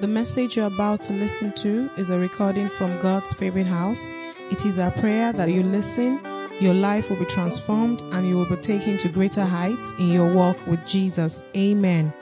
[0.00, 4.04] The message you're about to listen to is a recording from God's favorite house.
[4.50, 6.20] It is our prayer that you listen,
[6.60, 10.34] your life will be transformed, and you will be taken to greater heights in your
[10.34, 11.42] walk with Jesus.
[11.56, 12.12] Amen.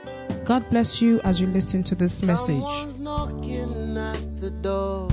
[0.44, 2.60] God bless you as you listen to this message.
[2.60, 5.08] Someone's knocking at the door.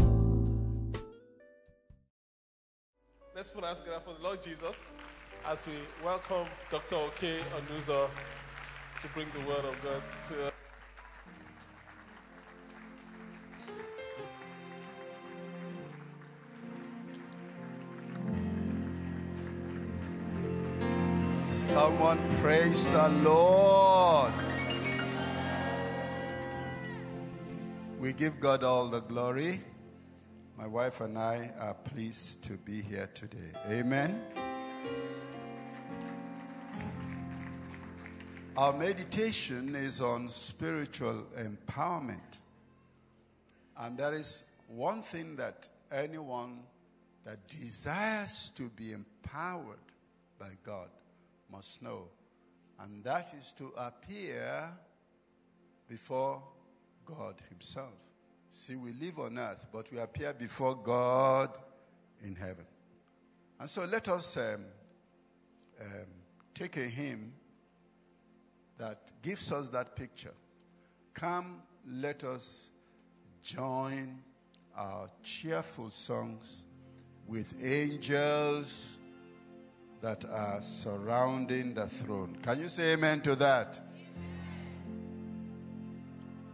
[3.33, 4.91] Let's put our hands together for the Lord Jesus
[5.45, 5.73] as we
[6.03, 6.95] welcome Dr.
[6.95, 8.09] Okey Onuzo
[9.01, 10.58] to bring the word of God to us.
[22.49, 24.33] Praise the Lord.
[27.99, 29.61] We give God all the glory.
[30.57, 33.51] My wife and I are pleased to be here today.
[33.69, 34.19] Amen.
[38.57, 42.39] Our meditation is on spiritual empowerment.
[43.77, 46.61] And there is one thing that anyone
[47.25, 49.85] that desires to be empowered
[50.39, 50.89] by God
[51.51, 52.07] must know,
[52.81, 54.69] and that is to appear
[55.87, 56.41] before
[57.05, 57.93] God Himself.
[58.49, 61.57] See, we live on earth, but we appear before God
[62.23, 62.65] in heaven.
[63.59, 64.65] And so let us um,
[65.81, 66.05] um,
[66.53, 67.33] take a hymn
[68.77, 70.33] that gives us that picture.
[71.13, 72.69] Come, let us
[73.43, 74.19] join
[74.75, 76.63] our cheerful songs
[77.27, 78.98] with angels
[80.01, 82.37] that are surrounding the throne.
[82.41, 83.79] Can you say amen to that?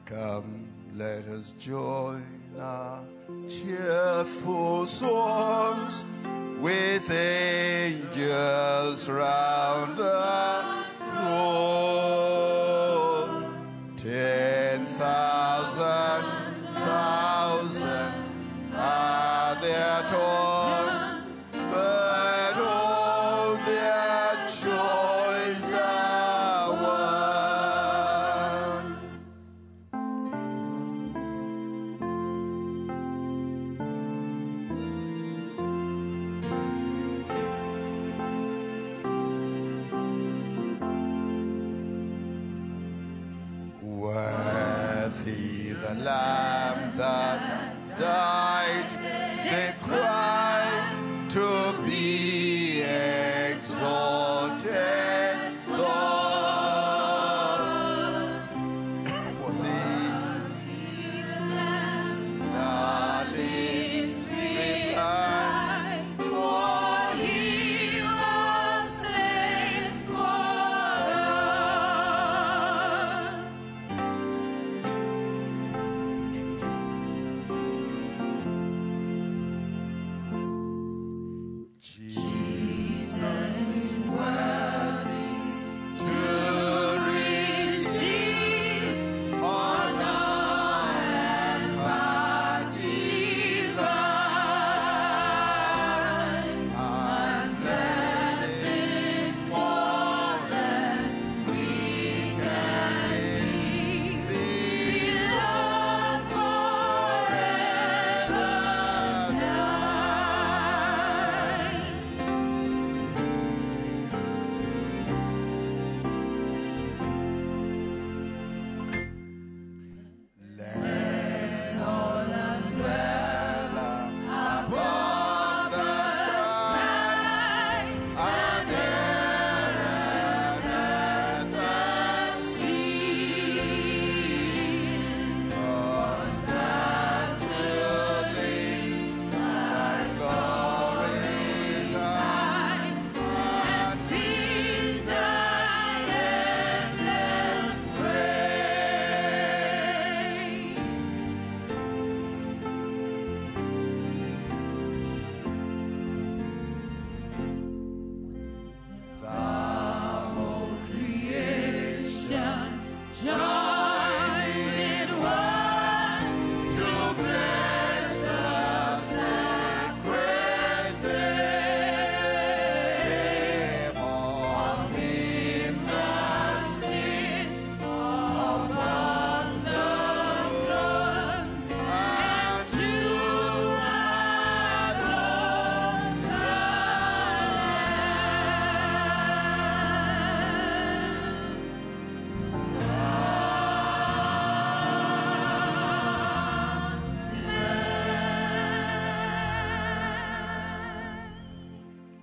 [0.05, 2.23] Come, let us join
[2.59, 3.03] our
[3.49, 6.05] cheerful songs
[6.59, 10.63] with angels round the
[10.97, 11.85] throne.
[13.97, 14.64] Ten
[46.15, 47.39] Lamb that
[47.99, 48.89] died,
[49.51, 50.24] they cry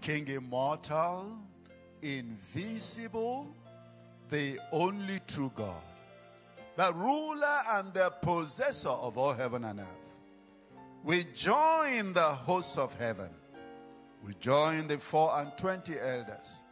[0.03, 1.39] King immortal,
[2.03, 3.55] invisible,
[4.31, 5.81] the only true God,
[6.75, 9.87] the ruler and the possessor of all heaven and earth.
[11.05, 13.31] We join the hosts of heaven.
[14.27, 16.65] We join the four and twenty elders.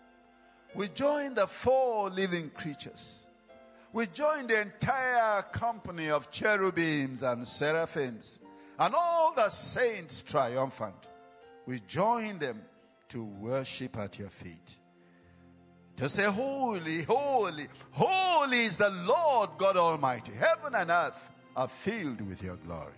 [0.74, 3.28] We join the four living creatures.
[3.92, 8.40] We join the entire company of cherubims and seraphims
[8.76, 11.06] and all the saints triumphant.
[11.66, 12.62] We join them
[13.10, 14.78] to worship at your feet.
[15.96, 20.32] To say, Holy, holy, holy is the Lord God Almighty.
[20.32, 22.94] Heaven and earth are filled with your glory.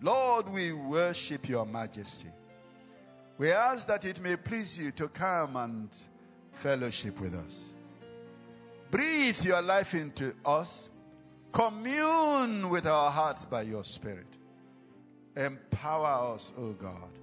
[0.00, 2.28] Lord, we worship your majesty.
[3.38, 5.88] We ask that it may please you to come and
[6.52, 7.74] fellowship with us.
[8.90, 10.90] Breathe your life into us.
[11.52, 14.26] Commune with our hearts by your Spirit.
[15.36, 17.17] Empower us, O God,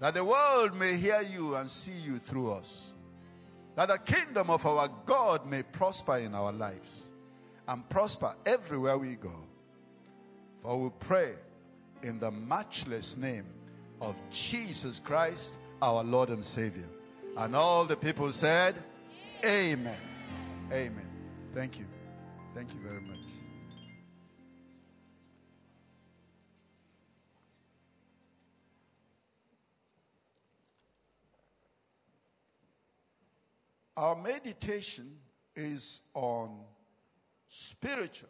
[0.00, 2.92] that the world may hear you and see you through us.
[3.74, 7.10] That the kingdom of our God may prosper in our lives
[7.66, 9.34] and prosper everywhere we go.
[10.62, 11.34] For we pray
[12.02, 13.46] in the matchless name
[14.00, 16.88] of Jesus Christ, our Lord and Savior.
[17.36, 18.74] And all the people said,
[19.44, 19.96] Amen.
[20.72, 21.08] Amen.
[21.54, 21.86] Thank you.
[22.54, 23.17] Thank you very much.
[33.98, 35.10] Our meditation
[35.56, 36.60] is on
[37.48, 38.28] spiritual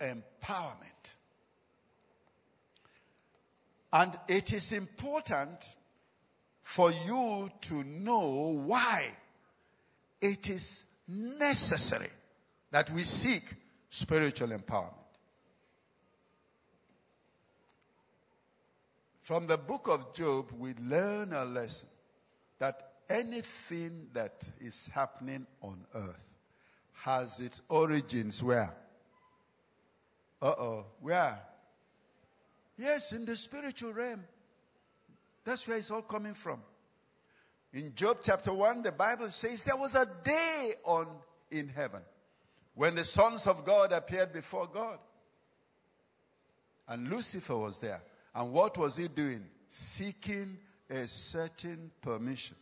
[0.00, 1.14] empowerment.
[3.92, 5.64] And it is important
[6.62, 9.12] for you to know why
[10.20, 12.10] it is necessary
[12.72, 13.44] that we seek
[13.88, 14.94] spiritual empowerment.
[19.22, 21.88] From the book of Job, we learn a lesson
[22.58, 26.24] that anything that is happening on earth
[26.92, 28.74] has its origins where?
[30.42, 31.38] Uh oh, where?
[32.76, 34.24] Yes, in the spiritual realm.
[35.44, 36.60] That's where it's all coming from.
[37.72, 41.06] In Job chapter 1, the Bible says there was a day on
[41.50, 42.02] in heaven
[42.74, 44.98] when the sons of God appeared before God.
[46.88, 48.02] And Lucifer was there.
[48.34, 49.44] And what was he doing?
[49.68, 52.56] Seeking a certain permission.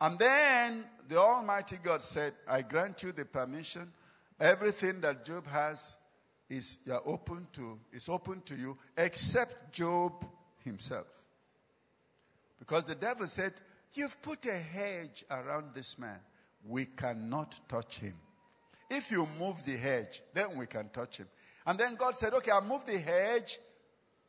[0.00, 3.92] And then the Almighty God said, I grant you the permission.
[4.38, 5.96] Everything that Job has
[6.48, 10.24] is open to is open to you, except Job
[10.64, 11.06] himself.
[12.58, 13.54] Because the devil said,
[13.92, 16.18] You've put a hedge around this man.
[16.64, 18.14] We cannot touch him.
[18.88, 21.28] If you move the hedge, then we can touch him.
[21.66, 23.58] And then God said, Okay, I'll move the hedge.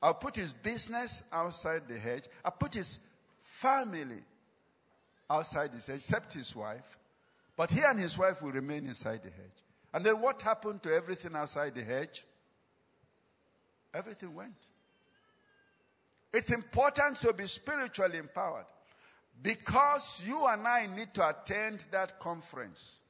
[0.01, 2.23] I'll put his business outside the hedge.
[2.43, 2.99] I'll put his
[3.39, 4.23] family
[5.31, 6.97] outside this hedge, except his wife.
[7.55, 9.63] But he and his wife will remain inside the hedge.
[9.93, 12.23] And then what happened to everything outside the hedge?
[13.93, 14.67] Everything went.
[16.33, 18.65] It's important to be spiritually empowered
[19.41, 23.01] because you and I need to attend that conference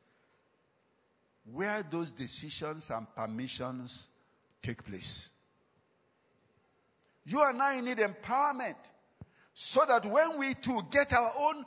[1.52, 4.08] where those decisions and permissions
[4.62, 5.30] take place.
[7.26, 8.76] You and I need empowerment
[9.54, 11.66] so that when we too get our own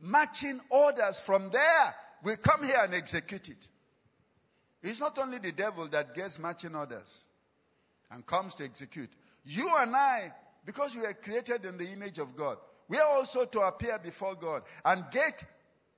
[0.00, 3.68] matching orders from there, we come here and execute it.
[4.82, 7.26] It's not only the devil that gets matching orders
[8.10, 9.10] and comes to execute.
[9.44, 10.32] You and I
[10.64, 12.58] because we are created in the image of God.
[12.88, 15.44] We are also to appear before God and get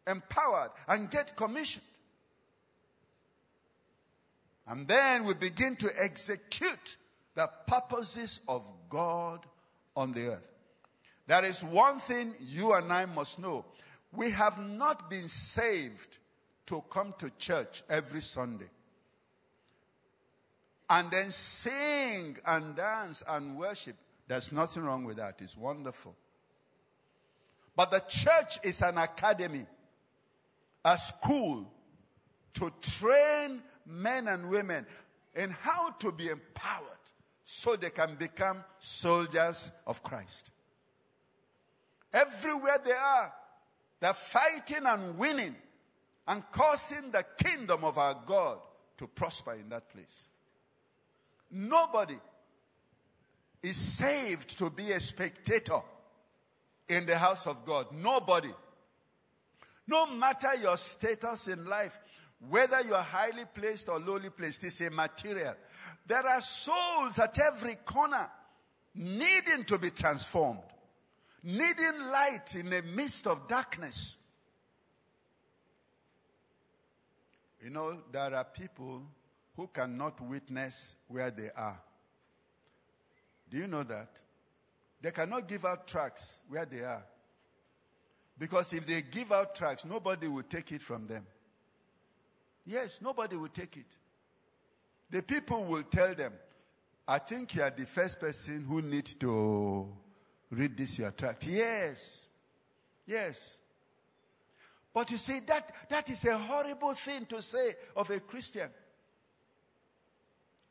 [0.06, 1.84] empowered and get commissioned.
[4.66, 6.96] And then we begin to execute
[7.34, 9.44] the purposes of God
[9.96, 10.48] on the earth.
[11.26, 13.64] There is one thing you and I must know.
[14.12, 16.18] We have not been saved
[16.66, 18.68] to come to church every Sunday
[20.88, 23.96] and then sing and dance and worship
[24.30, 25.40] there's nothing wrong with that.
[25.40, 26.14] It's wonderful.
[27.74, 29.66] But the church is an academy,
[30.84, 31.68] a school
[32.54, 34.86] to train men and women
[35.34, 36.86] in how to be empowered
[37.42, 40.52] so they can become soldiers of Christ.
[42.12, 43.32] Everywhere they are,
[44.00, 45.54] they're fighting and winning
[46.26, 48.58] and causing the kingdom of our God
[48.98, 50.26] to prosper in that place.
[51.50, 52.16] Nobody
[53.62, 55.80] is saved to be a spectator
[56.88, 57.86] in the house of God.
[57.92, 58.50] Nobody.
[59.86, 61.98] No matter your status in life,
[62.48, 65.54] whether you are highly placed or lowly placed, is immaterial.
[66.06, 68.28] There are souls at every corner
[68.94, 70.60] needing to be transformed.
[71.42, 74.16] Needing light in the midst of darkness.
[77.62, 79.02] You know, there are people
[79.56, 81.80] who cannot witness where they are.
[83.50, 84.22] Do you know that?
[85.02, 87.04] They cannot give out tracts where they are.
[88.38, 91.26] Because if they give out tracts, nobody will take it from them.
[92.64, 93.96] Yes, nobody will take it.
[95.10, 96.32] The people will tell them,
[97.06, 99.88] I think you are the first person who needs to
[100.50, 101.46] read this your tract.
[101.46, 102.30] Yes.
[103.06, 103.60] Yes.
[104.92, 108.68] But you see, that, that is a horrible thing to say of a Christian.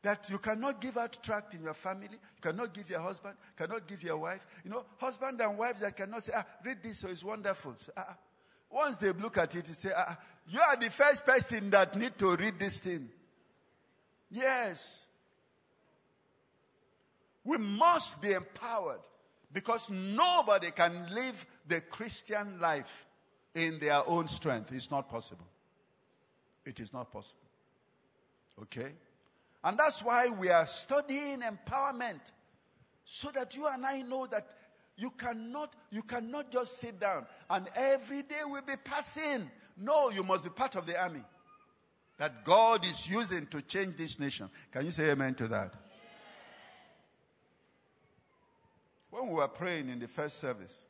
[0.02, 3.86] That you cannot give out tract in your family, you cannot give your husband, cannot
[3.86, 4.46] give your wife.
[4.64, 7.74] You know, husband and wife that cannot say, ah, read this, so it's wonderful.
[7.76, 8.16] So, ah,
[8.70, 10.18] once they look at it, they say, ah,
[10.48, 13.10] you are the first person that need to read this thing.
[14.30, 15.08] Yes.
[17.44, 19.00] We must be empowered
[19.52, 23.06] because nobody can live the Christian life
[23.54, 24.72] in their own strength.
[24.72, 25.46] It's not possible.
[26.64, 27.40] It is not possible.
[28.62, 28.92] Okay?
[29.64, 32.32] And that's why we are studying empowerment.
[33.04, 34.46] So that you and I know that
[34.96, 39.50] you cannot, you cannot just sit down and every day will be passing.
[39.76, 41.22] No, you must be part of the army
[42.18, 44.50] that God is using to change this nation.
[44.70, 45.74] Can you say amen to that?
[49.10, 50.86] When we were praying in the first service,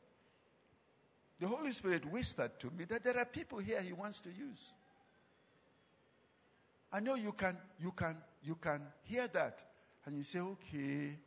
[1.39, 4.71] the Holy Spirit whispered to me that there are people here He wants to use.
[6.93, 9.63] I know you can, you can you can hear that
[10.05, 11.17] and you say, okay,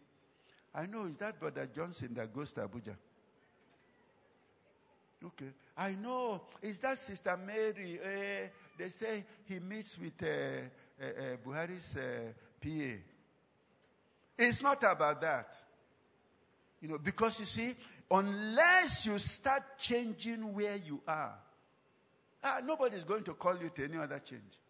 [0.75, 2.97] I know, is that Brother Johnson that goes to Abuja?
[5.25, 5.51] Okay.
[5.79, 7.99] I know, is that Sister Mary?
[8.05, 11.97] Uh, they say he meets with uh, uh, Buhari's
[12.61, 12.97] PA.
[14.37, 15.55] It's not about that.
[16.85, 17.75] You know, because you see,
[18.11, 21.35] unless you start changing where you are,
[22.43, 24.61] ah, nobody's going to call you to any other change.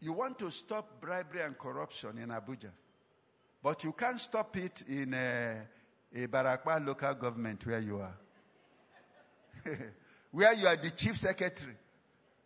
[0.00, 2.70] You want to stop bribery and corruption in Abuja,
[3.62, 5.58] but you can't stop it in a,
[6.14, 8.16] a Barakwa local government where you are.
[10.30, 11.76] where you are the chief secretary,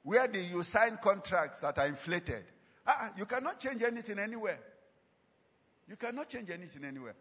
[0.03, 2.43] where the, you sign contracts that are inflated.
[2.85, 4.59] Ah, you cannot change anything anywhere.
[5.89, 7.15] You cannot change anything anywhere.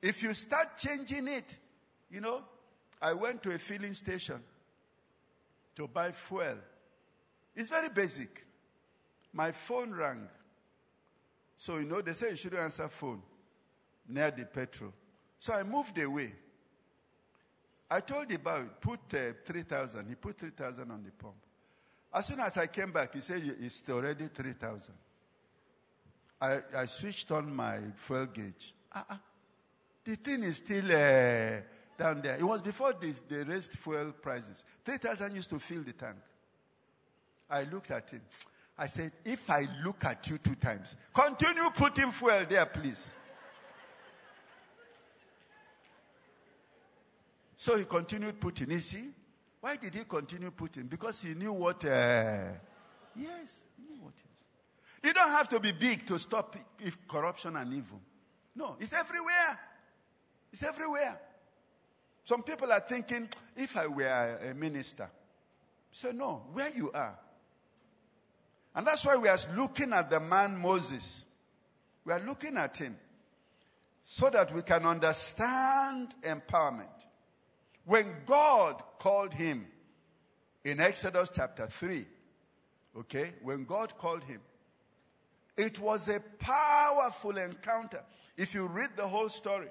[0.00, 1.58] If you start changing it,
[2.10, 2.42] you know,
[3.02, 4.40] I went to a filling station
[5.74, 6.56] to buy fuel.
[7.56, 8.46] It's very basic.
[9.32, 10.28] My phone rang.
[11.56, 13.22] So, you know, they say you shouldn't answer phone
[14.08, 14.92] near the petrol.
[15.38, 16.32] So I moved away.
[17.90, 20.08] I told the boy, put uh, 3,000.
[20.08, 21.34] He put 3,000 on the pump.
[22.12, 24.94] As soon as I came back, he said, it's already 3,000.
[26.44, 28.74] I, I switched on my fuel gauge.
[28.94, 29.16] Uh-uh.
[30.04, 31.60] The thing is still uh,
[31.98, 32.36] down there.
[32.38, 34.62] It was before they, they raised fuel prices.
[34.84, 36.16] 3,000 used to fill the tank.
[37.48, 38.20] I looked at him.
[38.76, 43.16] I said, if I look at you two times, continue putting fuel there, please.
[47.56, 48.70] So he continued putting.
[48.70, 49.04] You see,
[49.60, 50.84] why did he continue putting?
[50.84, 51.82] Because he knew what.
[51.84, 52.48] Uh,
[53.16, 54.44] yes, he knew what it is.
[55.04, 56.56] You don't have to be big to stop
[57.06, 58.00] corruption and evil.
[58.56, 59.58] No, it's everywhere.
[60.50, 61.20] It's everywhere.
[62.24, 65.10] Some people are thinking, if I were a minister.
[65.92, 67.18] So, no, where you are,
[68.74, 71.26] and that's why we are looking at the man Moses.
[72.04, 72.96] We are looking at him
[74.02, 76.88] so that we can understand empowerment.
[77.84, 79.66] When God called him
[80.64, 82.06] in Exodus chapter 3,
[83.00, 84.40] okay, when God called him,
[85.56, 88.02] it was a powerful encounter.
[88.36, 89.68] If you read the whole story,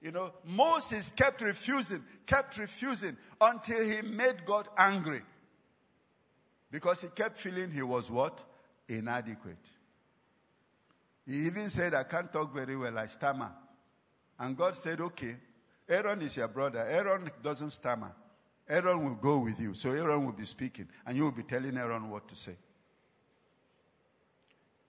[0.00, 5.22] you know, Moses kept refusing, kept refusing until he made God angry.
[6.70, 8.44] Because he kept feeling he was what?
[8.88, 9.56] Inadequate.
[11.26, 13.50] He even said, I can't talk very well, I stammer.
[14.38, 15.36] And God said, Okay,
[15.88, 16.80] Aaron is your brother.
[16.80, 18.12] Aaron doesn't stammer.
[18.68, 19.74] Aaron will go with you.
[19.74, 22.56] So Aaron will be speaking, and you will be telling Aaron what to say.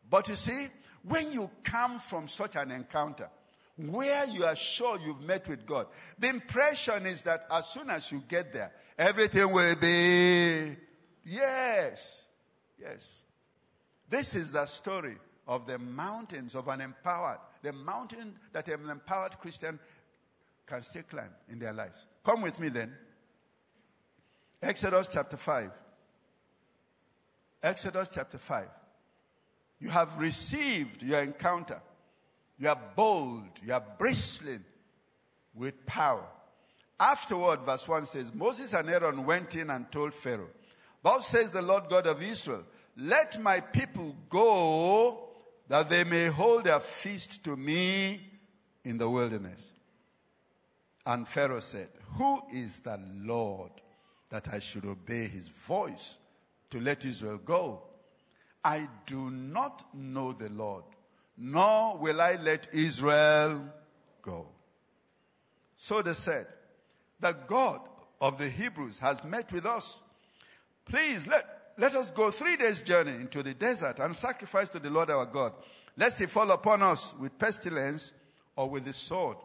[0.10, 0.68] But you see,
[1.04, 3.30] when you come from such an encounter,
[3.78, 5.88] where you are sure you've met with God,
[6.18, 10.76] the impression is that as soon as you get there, everything will be
[11.24, 12.28] yes,
[12.80, 13.24] yes.
[14.10, 19.38] This is the story of the mountains of an empowered, the mountain that an empowered
[19.40, 19.80] Christian
[20.66, 22.08] can still climb in their lives.
[22.24, 22.94] Come with me then.
[24.62, 25.72] Exodus chapter 5.
[27.62, 28.68] Exodus chapter 5.
[29.80, 31.82] You have received your encounter.
[32.58, 33.50] You are bold.
[33.64, 34.64] You are bristling
[35.54, 36.26] with power.
[37.00, 40.50] Afterward, verse 1 says, Moses and Aaron went in and told Pharaoh,
[41.04, 42.64] Thus says the Lord God of Israel,
[42.98, 45.30] Let my people go
[45.68, 48.22] that they may hold a feast to me
[48.84, 49.74] in the wilderness.
[51.06, 53.72] And Pharaoh said, Who is the Lord
[54.30, 56.18] that I should obey his voice
[56.72, 57.84] to let Israel go?
[58.64, 60.84] I do not know the Lord,
[61.38, 63.64] nor will I let Israel
[64.22, 64.48] go.
[65.78, 66.48] So they said,
[67.20, 67.82] The God
[68.20, 70.02] of the Hebrews has met with us.
[70.86, 71.46] Please let,
[71.78, 75.26] let us go three days' journey into the desert and sacrifice to the Lord our
[75.26, 75.54] God,
[75.96, 78.14] lest he fall upon us with pestilence
[78.56, 79.38] or with the sword.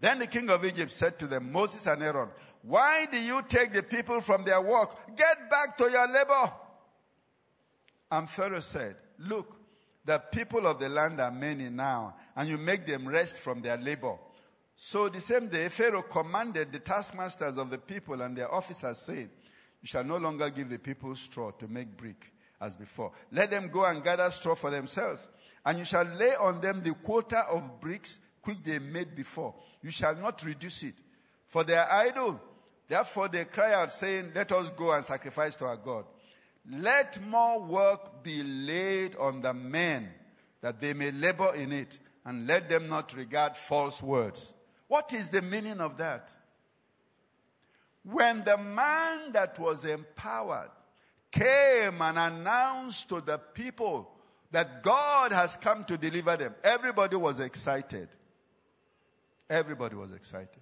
[0.00, 2.28] Then the king of Egypt said to them, Moses and Aaron,
[2.62, 5.16] Why do you take the people from their work?
[5.16, 6.52] Get back to your labor.
[8.16, 9.60] And Pharaoh said, Look,
[10.02, 13.76] the people of the land are many now, and you make them rest from their
[13.76, 14.16] labor.
[14.74, 19.28] So the same day, Pharaoh commanded the taskmasters of the people and their officers, saying,
[19.82, 23.12] You shall no longer give the people straw to make brick as before.
[23.32, 25.28] Let them go and gather straw for themselves,
[25.66, 29.54] and you shall lay on them the quota of bricks which they made before.
[29.82, 30.94] You shall not reduce it,
[31.44, 32.40] for they are idle.
[32.88, 36.06] Therefore they cry out, saying, Let us go and sacrifice to our God.
[36.70, 40.12] Let more work be laid on the men,
[40.60, 44.52] that they may labor in it, and let them not regard false words.
[44.88, 46.32] What is the meaning of that?
[48.02, 50.70] When the man that was empowered
[51.30, 54.10] came and announced to the people
[54.50, 58.08] that God has come to deliver them, everybody was excited.
[59.50, 60.60] Everybody was excited.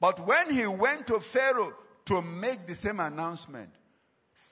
[0.00, 1.74] But when he went to Pharaoh
[2.06, 3.70] to make the same announcement,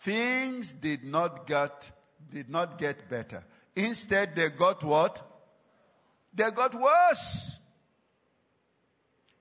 [0.05, 1.91] things did not get,
[2.31, 3.43] did not get better.
[3.75, 5.23] Instead, they got what?
[6.35, 7.59] They got worse.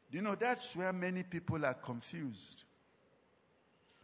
[0.10, 2.64] You know, that's where many people are confused.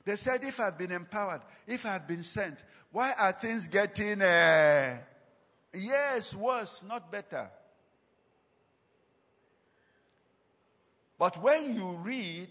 [0.04, 4.98] They said, if I've been empowered, if I've been sent, why are things getting, uh,
[5.74, 7.50] yes, worse, not better?
[11.18, 12.50] But when you read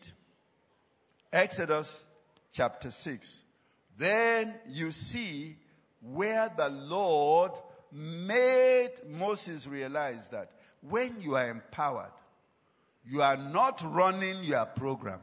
[1.31, 2.05] Exodus
[2.53, 3.45] chapter 6,
[3.99, 5.57] then you see
[6.01, 7.53] where the Lord
[7.93, 12.13] made Moses realize that when you are empowered,
[13.05, 15.21] you are not running your program.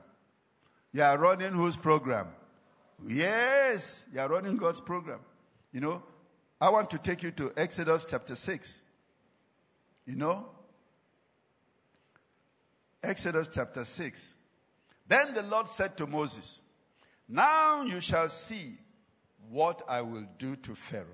[0.91, 2.27] You are running whose program?
[3.07, 5.19] Yes, you are running God's program.
[5.71, 6.03] You know,
[6.59, 8.83] I want to take you to Exodus chapter 6.
[10.05, 10.47] You know,
[13.03, 14.35] Exodus chapter 6.
[15.07, 16.61] Then the Lord said to Moses,
[17.27, 18.77] Now you shall see
[19.49, 21.05] what I will do to Pharaoh.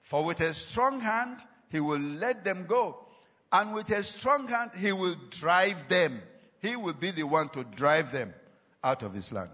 [0.00, 3.06] For with a strong hand he will let them go,
[3.52, 6.22] and with a strong hand he will drive them.
[6.60, 8.34] He will be the one to drive them
[8.82, 9.50] out of his land.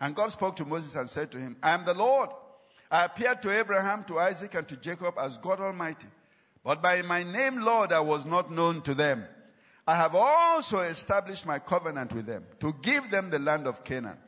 [0.00, 2.30] And God spoke to Moses and said to him, I am the Lord.
[2.90, 6.08] I appeared to Abraham, to Isaac, and to Jacob as God Almighty.
[6.62, 9.24] But by my name, Lord, I was not known to them.
[9.86, 14.18] I have also established my covenant with them to give them the land of Canaan,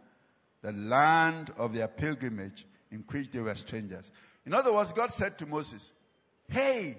[0.63, 4.11] the land of their pilgrimage in which they were strangers.
[4.47, 5.93] In other words, God said to Moses,
[6.49, 6.99] Hey,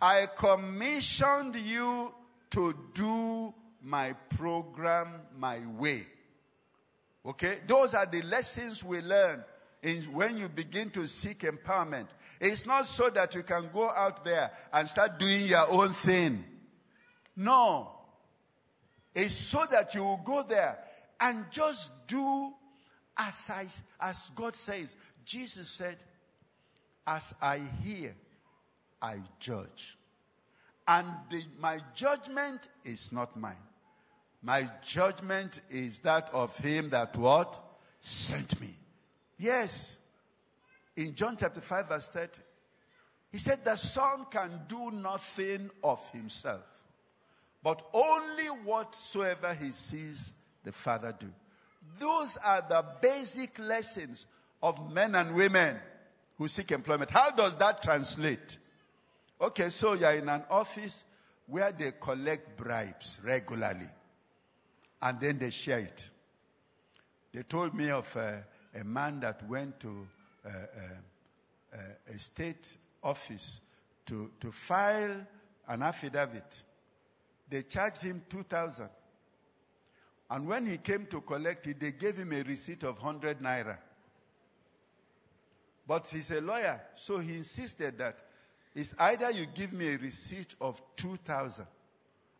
[0.00, 2.14] I commissioned you
[2.50, 6.06] to do my program my way.
[7.26, 7.58] Okay?
[7.66, 9.44] Those are the lessons we learn
[9.82, 12.06] in when you begin to seek empowerment.
[12.40, 16.44] It's not so that you can go out there and start doing your own thing.
[17.36, 17.90] No.
[19.14, 20.78] It's so that you will go there
[21.20, 22.52] and just do
[23.16, 23.66] as I,
[24.08, 24.96] as God says.
[25.24, 25.96] Jesus said,
[27.06, 28.14] as I hear,
[29.00, 29.96] I judge.
[30.86, 33.56] And the, my judgment is not mine.
[34.42, 37.58] My judgment is that of him that what?
[38.00, 38.74] Sent me.
[39.38, 39.98] Yes.
[40.96, 42.40] In John chapter 5 verse 30,
[43.32, 46.74] he said the son can do nothing of himself
[47.64, 51.32] but only whatsoever he sees the Father do.
[51.98, 54.26] Those are the basic lessons
[54.62, 55.78] of men and women
[56.38, 57.10] who seek employment.
[57.10, 58.58] How does that translate?
[59.40, 61.04] Okay, so you're in an office
[61.46, 63.86] where they collect bribes regularly
[65.02, 66.08] and then they share it.
[67.32, 68.32] They told me of uh,
[68.78, 70.06] a man that went to
[70.46, 71.78] uh, uh,
[72.14, 73.60] a state office
[74.06, 75.26] to, to file
[75.68, 76.62] an affidavit
[77.48, 78.88] they charged him 2000
[80.30, 83.76] And when he came to collect it, they gave him a receipt of 100 naira.
[85.86, 88.22] But he's a lawyer, so he insisted that
[88.74, 91.66] it's either you give me a receipt of 2000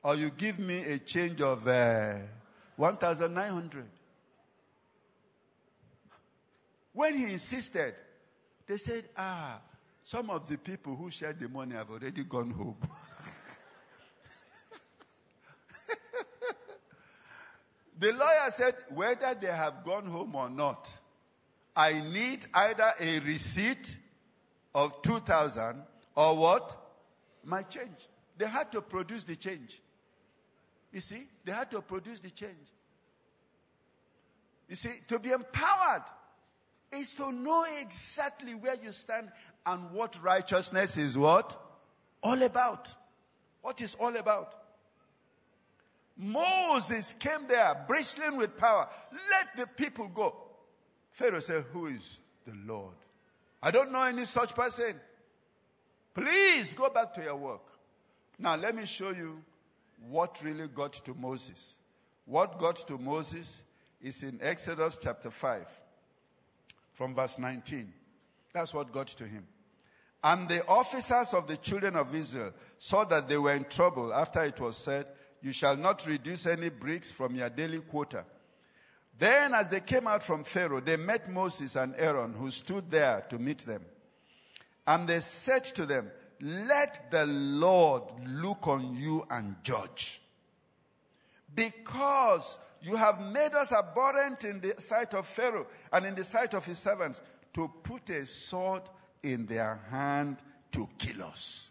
[0.02, 2.14] or you give me a change of uh,
[2.76, 3.84] 1,900.
[6.92, 7.94] When he insisted,
[8.66, 9.60] they said, ah,
[10.02, 12.76] some of the people who shared the money have already gone home.
[18.04, 20.90] the lawyer said, whether they have gone home or not,
[21.74, 23.98] I need either a receipt
[24.74, 25.82] of 2,000
[26.14, 26.76] or what?
[27.44, 28.08] My change.
[28.36, 29.80] They had to produce the change.
[30.92, 32.52] You see, they had to produce the change.
[34.68, 36.04] You see, to be empowered
[36.92, 39.30] is to know exactly where you stand
[39.64, 41.58] and what righteousness is what?
[42.22, 42.94] All about.
[43.62, 44.63] What is all about.
[46.16, 48.88] Moses came there bristling with power.
[49.30, 50.36] Let the people go.
[51.10, 52.94] Pharaoh said, Who is the Lord?
[53.62, 54.94] I don't know any such person.
[56.12, 57.62] Please go back to your work.
[58.38, 59.42] Now, let me show you
[60.08, 61.78] what really got to Moses.
[62.26, 63.62] What got to Moses
[64.00, 65.66] is in Exodus chapter 5,
[66.92, 67.92] from verse 19.
[68.52, 69.46] That's what got to him.
[70.22, 74.42] And the officers of the children of Israel saw that they were in trouble after
[74.42, 75.06] it was said,
[75.44, 78.24] You shall not reduce any bricks from your daily quota.
[79.18, 83.26] Then, as they came out from Pharaoh, they met Moses and Aaron, who stood there
[83.28, 83.84] to meet them.
[84.86, 90.22] And they said to them, Let the Lord look on you and judge.
[91.54, 96.54] Because you have made us abhorrent in the sight of Pharaoh and in the sight
[96.54, 97.20] of his servants
[97.52, 98.84] to put a sword
[99.22, 100.38] in their hand
[100.72, 101.70] to kill us.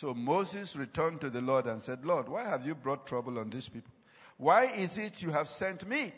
[0.00, 3.50] So Moses returned to the Lord and said, Lord, why have you brought trouble on
[3.50, 3.92] these people?
[4.38, 6.10] Why is it you have sent me?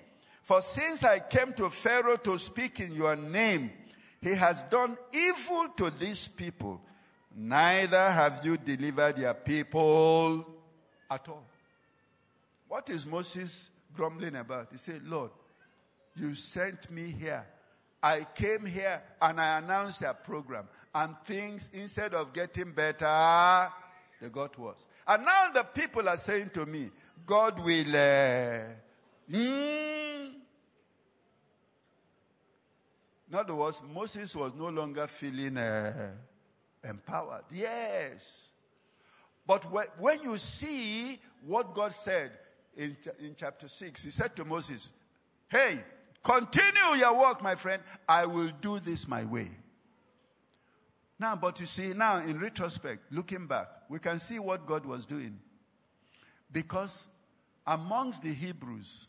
[0.44, 3.72] For since I came to Pharaoh to speak in your name,
[4.20, 6.80] he has done evil to these people.
[7.34, 10.46] Neither have you delivered your people
[11.10, 11.44] at all.
[12.68, 14.68] What is Moses grumbling about?
[14.70, 15.32] He said, Lord,
[16.14, 17.44] you sent me here.
[18.02, 20.68] I came here and I announced a program.
[20.94, 23.70] And things, instead of getting better,
[24.20, 24.86] they got worse.
[25.06, 26.90] And now the people are saying to me,
[27.24, 27.88] God will.
[27.88, 28.64] Uh,
[29.30, 30.32] mm.
[33.30, 36.10] In other words, Moses was no longer feeling uh,
[36.84, 37.44] empowered.
[37.50, 38.52] Yes.
[39.46, 39.64] But
[39.98, 42.32] when you see what God said
[42.76, 44.92] in, in chapter 6, He said to Moses,
[45.48, 45.82] Hey,
[46.22, 47.82] continue your work, my friend.
[48.08, 49.50] I will do this my way.
[51.18, 55.06] Now, but you see, now in retrospect, looking back, we can see what God was
[55.06, 55.38] doing.
[56.50, 57.08] Because
[57.66, 59.06] amongst the Hebrews,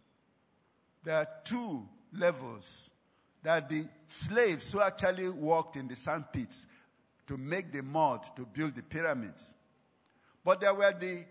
[1.04, 2.90] there are two levels.
[3.46, 6.66] Are the slaves who actually worked in the sand pits
[7.28, 9.56] to make the mud to build the pyramids.
[10.44, 11.26] But there were the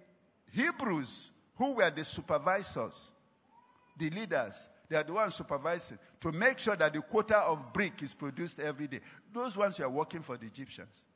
[0.52, 3.12] Hebrews who were the supervisors,
[3.98, 4.68] the leaders.
[4.92, 8.60] They are the ones supervising to make sure that the quota of brick is produced
[8.60, 9.00] every day.
[9.32, 11.06] Those ones who are working for the Egyptians.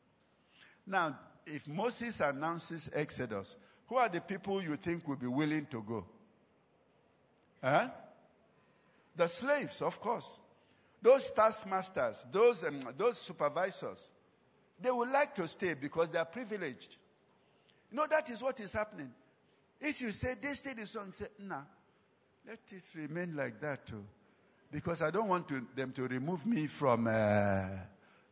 [0.86, 3.54] Now, if Moses announces Exodus,
[3.86, 6.06] who are the people you think will be willing to go?
[7.62, 7.88] Huh?
[9.14, 10.40] The slaves, of course.
[11.02, 14.10] Those taskmasters, those, um, those supervisors,
[14.80, 16.96] they would like to stay because they are privileged.
[17.90, 19.12] You know, that is what is happening.
[19.78, 21.60] If you say this thing is wrong, say, nah,
[22.46, 24.04] let it remain like that too.
[24.70, 27.66] Because I don't want to, them to remove me from, uh,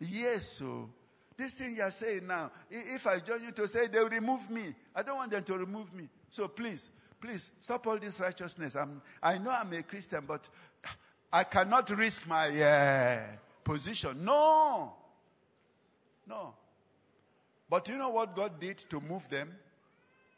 [0.01, 0.89] yes, so
[1.37, 5.03] this thing you're saying now, if I join you to say they'll remove me, I
[5.03, 6.09] don't want them to remove me.
[6.29, 8.77] So please, please stop all this righteousness.
[8.77, 10.49] I'm, I know I'm a Christian, but
[11.33, 13.21] I cannot risk my uh,
[13.65, 14.25] position.
[14.25, 14.93] No.
[16.29, 16.55] No.
[17.69, 19.53] But you know what God did to move them?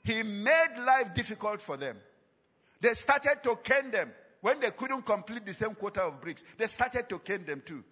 [0.02, 1.98] He made life difficult for them.
[2.86, 4.12] They started to cane them.
[4.40, 7.82] When they couldn't complete the same quota of bricks, they started to cane them too.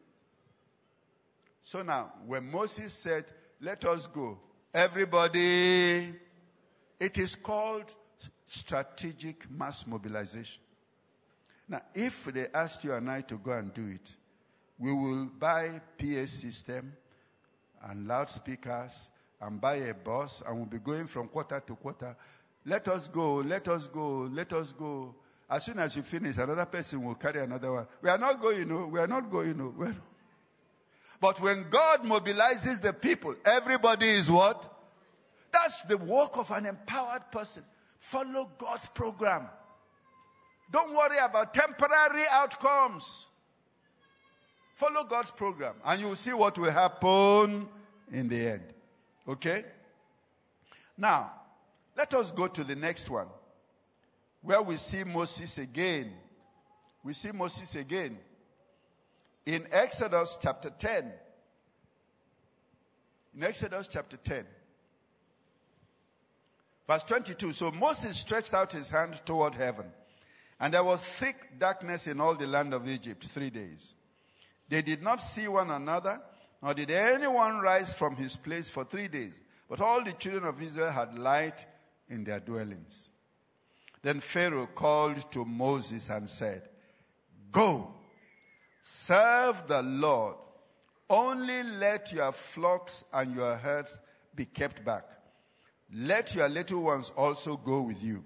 [1.60, 3.24] So now, when Moses said,
[3.60, 4.38] Let us go,
[4.72, 6.14] everybody,
[7.00, 7.92] it is called
[8.46, 10.62] strategic mass mobilization.
[11.68, 14.14] Now, if they asked you and I to go and do it,
[14.78, 16.92] we will buy PA system
[17.82, 22.16] and loudspeakers and buy a bus and we'll be going from quarter to quarter.
[22.66, 25.14] Let us go, let us go, let us go.
[25.50, 27.86] As soon as you finish, another person will carry another one.
[28.00, 28.86] We are not going, no.
[28.86, 29.74] We are not going, no.
[31.20, 34.70] But when God mobilizes the people, everybody is what?
[35.52, 37.62] That's the work of an empowered person.
[37.98, 39.46] Follow God's program.
[40.70, 43.28] Don't worry about temporary outcomes.
[44.74, 47.68] Follow God's program, and you will see what will happen
[48.10, 48.62] in the end.
[49.28, 49.64] Okay?
[50.98, 51.32] Now,
[51.96, 53.28] Let us go to the next one,
[54.42, 56.12] where we see Moses again.
[57.02, 58.18] We see Moses again
[59.46, 61.12] in Exodus chapter 10.
[63.36, 64.44] In Exodus chapter 10,
[66.86, 67.52] verse 22.
[67.52, 69.86] So Moses stretched out his hand toward heaven,
[70.60, 73.94] and there was thick darkness in all the land of Egypt three days.
[74.68, 76.20] They did not see one another,
[76.62, 79.40] nor did anyone rise from his place for three days.
[79.68, 81.66] But all the children of Israel had light
[82.14, 83.10] in their dwellings.
[84.02, 86.68] Then Pharaoh called to Moses and said,
[87.50, 87.92] Go,
[88.80, 90.36] serve the Lord.
[91.08, 93.98] Only let your flocks and your herds
[94.34, 95.04] be kept back.
[95.92, 98.24] Let your little ones also go with you.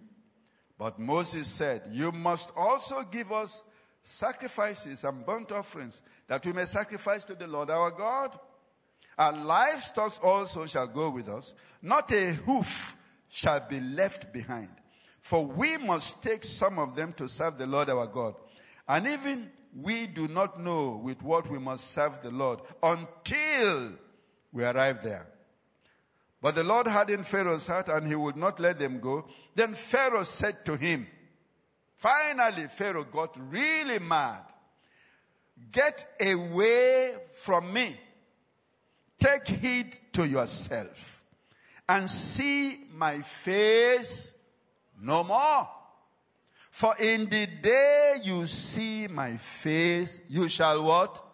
[0.79, 3.63] But Moses said, You must also give us
[4.03, 8.39] sacrifices and burnt offerings that we may sacrifice to the Lord our God.
[9.19, 11.53] Our livestock also shall go with us.
[11.83, 12.97] Not a hoof
[13.29, 14.71] shall be left behind.
[15.21, 18.35] For we must take some of them to serve the Lord our God.
[18.89, 23.93] And even we do not know with what we must serve the Lord until
[24.53, 25.27] we arrive there.
[26.41, 29.29] But the Lord hardened Pharaoh's heart and he would not let them go.
[29.55, 31.07] Then Pharaoh said to him,
[31.97, 34.45] Finally, Pharaoh got really mad.
[35.73, 37.97] Get away from me.
[39.19, 41.18] Take heed to yourself
[41.89, 44.35] and see my face
[45.01, 45.69] no more.
[46.71, 51.25] For in the day you see my face, you shall what?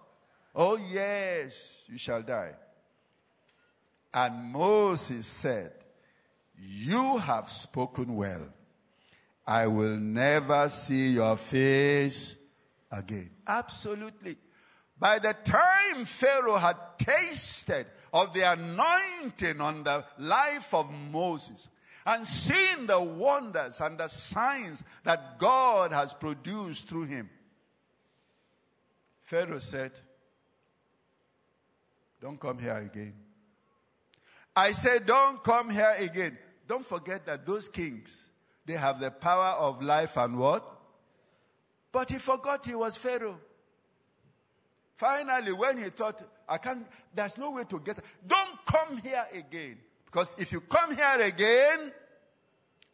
[0.54, 2.52] Oh, yes, you shall die.
[4.12, 5.72] And Moses said,
[6.56, 8.46] You have spoken well.
[9.46, 12.36] I will never see your face
[12.90, 13.30] again.
[13.46, 14.36] Absolutely.
[14.98, 21.68] By the time Pharaoh had tasted of the anointing on the life of Moses
[22.06, 27.28] and seeing the wonders and the signs that God has produced through him,
[29.24, 29.98] Pharaoh said,
[32.20, 33.14] Don't come here again.
[34.54, 36.38] I said, Don't come here again.
[36.68, 38.30] Don't forget that those kings,
[38.64, 40.64] they have the power of life and what?
[41.90, 43.40] But he forgot he was Pharaoh.
[44.96, 49.78] Finally, when he thought, I can't, there's no way to get, don't come here again.
[50.04, 51.92] Because if you come here again,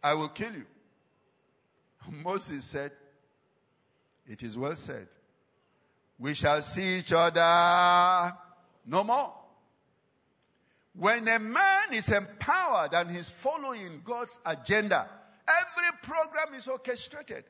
[0.03, 0.67] I will kill you.
[2.25, 2.93] Moses said,
[4.27, 5.09] It is well said.
[6.19, 8.35] We shall see each other
[8.87, 9.35] no more.
[10.95, 15.09] When a man is empowered and he's following God's agenda,
[15.49, 17.45] every program is orchestrated.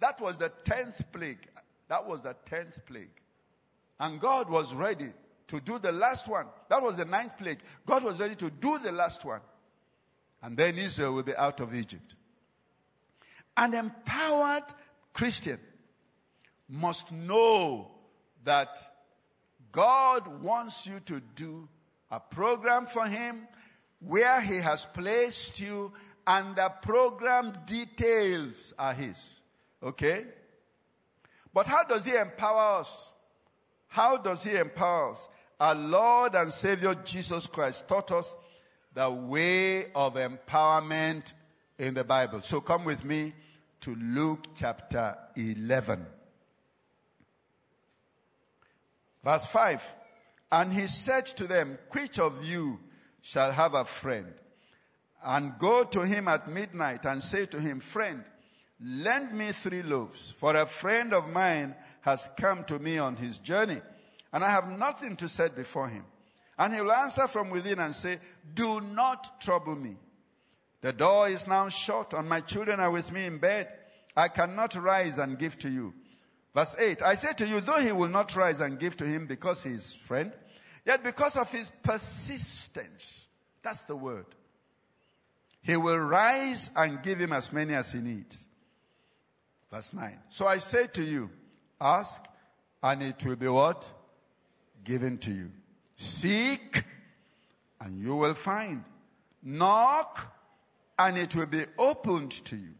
[0.00, 1.46] That was the tenth plague.
[1.88, 3.22] That was the tenth plague.
[3.98, 5.12] And God was ready
[5.48, 6.46] to do the last one.
[6.68, 7.60] That was the ninth plague.
[7.86, 9.40] God was ready to do the last one.
[10.42, 12.14] And then Israel will be out of Egypt.
[13.56, 14.64] An empowered
[15.12, 15.58] Christian
[16.68, 17.90] must know
[18.44, 18.78] that
[19.72, 21.68] God wants you to do
[22.10, 23.48] a program for Him
[24.00, 25.92] where He has placed you,
[26.26, 29.40] and the program details are His.
[29.82, 30.26] Okay?
[31.52, 33.14] But how does He empower us?
[33.88, 35.28] How does He empower us?
[35.58, 38.36] Our Lord and Savior Jesus Christ taught us
[38.92, 41.32] the way of empowerment
[41.78, 42.40] in the Bible.
[42.42, 43.32] So come with me
[43.80, 46.06] to Luke chapter 11.
[49.22, 49.94] Verse 5.
[50.52, 52.78] And he said to them, Which of you
[53.20, 54.32] shall have a friend?
[55.24, 58.22] And go to him at midnight and say to him, Friend,
[58.80, 61.74] lend me three loaves, for a friend of mine
[62.06, 63.82] has come to me on his journey,
[64.32, 66.04] and I have nothing to set before him.
[66.56, 68.18] And he will answer from within and say,
[68.54, 69.96] Do not trouble me.
[70.80, 73.68] The door is now shut, and my children are with me in bed.
[74.16, 75.92] I cannot rise and give to you.
[76.54, 79.26] Verse 8 I say to you, though he will not rise and give to him
[79.26, 80.32] because he is friend,
[80.86, 83.26] yet because of his persistence,
[83.62, 84.26] that's the word,
[85.60, 88.46] he will rise and give him as many as he needs.
[89.72, 91.30] Verse 9 So I say to you,
[91.80, 92.24] ask,
[92.82, 93.90] and it will be what?
[94.84, 95.50] Given to you.
[95.96, 96.84] Seek,
[97.80, 98.84] and you will find.
[99.42, 100.34] Knock,
[100.98, 102.74] and it will be opened to you.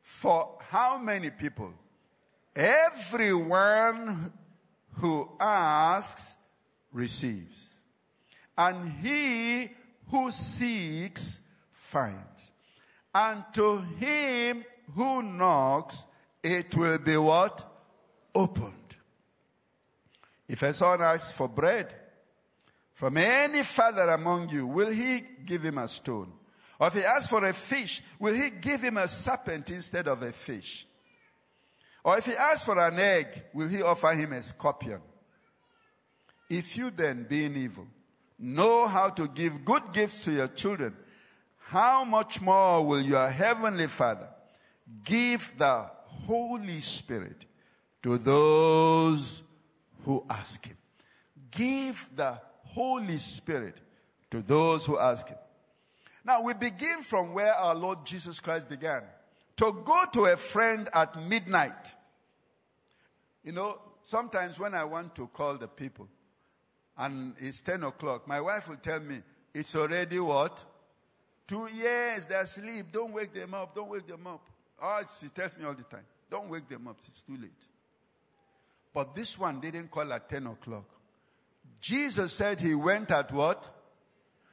[0.00, 1.72] For how many people?
[2.54, 4.32] Everyone
[4.94, 6.36] who asks
[6.92, 7.70] receives,
[8.58, 9.70] and he
[10.08, 12.50] who seeks finds.
[13.14, 16.04] And to him who knocks,
[16.42, 17.71] it will be what?
[18.34, 18.96] Opened.
[20.48, 21.94] If a son asks for bread
[22.92, 26.32] from any father among you, will he give him a stone?
[26.78, 30.22] Or if he asks for a fish, will he give him a serpent instead of
[30.22, 30.86] a fish?
[32.04, 35.00] Or if he asks for an egg, will he offer him a scorpion?
[36.50, 37.86] If you then, being evil,
[38.38, 40.96] know how to give good gifts to your children,
[41.58, 44.28] how much more will your heavenly Father
[45.04, 45.86] give the
[46.26, 47.46] Holy Spirit
[48.02, 49.42] to those
[50.04, 50.76] who ask him?
[51.50, 53.76] Give the Holy Spirit
[54.30, 55.38] to those who ask him.
[56.24, 59.02] Now we begin from where our Lord Jesus Christ began.
[59.56, 61.94] To go to a friend at midnight.
[63.44, 66.08] You know, sometimes when I want to call the people
[66.96, 69.20] and it's 10 o'clock, my wife will tell me,
[69.54, 70.64] it's already what?
[71.46, 72.86] Two years, they're asleep.
[72.90, 73.74] Don't wake them up.
[73.74, 74.48] Don't wake them up.
[74.80, 76.96] Oh, she tells me all the time, don't wake them up.
[77.06, 77.66] It's too late.
[78.92, 80.84] But this one didn't call at 10 o'clock.
[81.80, 83.70] Jesus said he went at what?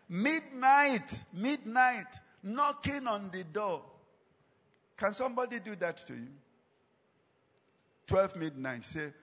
[0.07, 3.83] Midnight, midnight, knocking on the door.
[4.97, 6.27] Can somebody do that to you?
[8.07, 8.83] 12 midnight.
[8.83, 9.13] Say,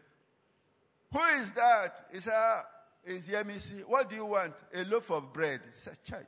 [1.13, 2.07] who is that?
[2.13, 2.65] He said, ah,
[3.05, 3.81] it's Yemisi.
[3.87, 4.55] What do you want?
[4.75, 5.61] A loaf of bread.
[5.67, 6.27] He said, child.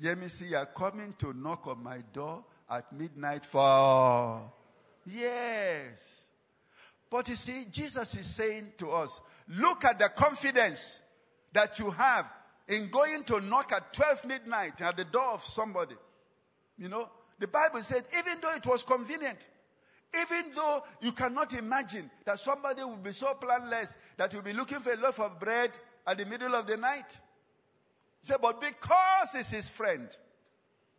[0.00, 4.42] Yemisi, you are coming to knock on my door at midnight for.
[5.06, 6.15] Yes.
[7.10, 11.00] But you see, Jesus is saying to us, look at the confidence
[11.52, 12.26] that you have
[12.68, 15.94] in going to knock at 12 midnight at the door of somebody.
[16.78, 19.48] You know, the Bible said, even though it was convenient,
[20.14, 24.80] even though you cannot imagine that somebody will be so planless that you'll be looking
[24.80, 25.70] for a loaf of bread
[26.06, 27.18] at the middle of the night.
[28.20, 30.08] He said, but because he's his friend,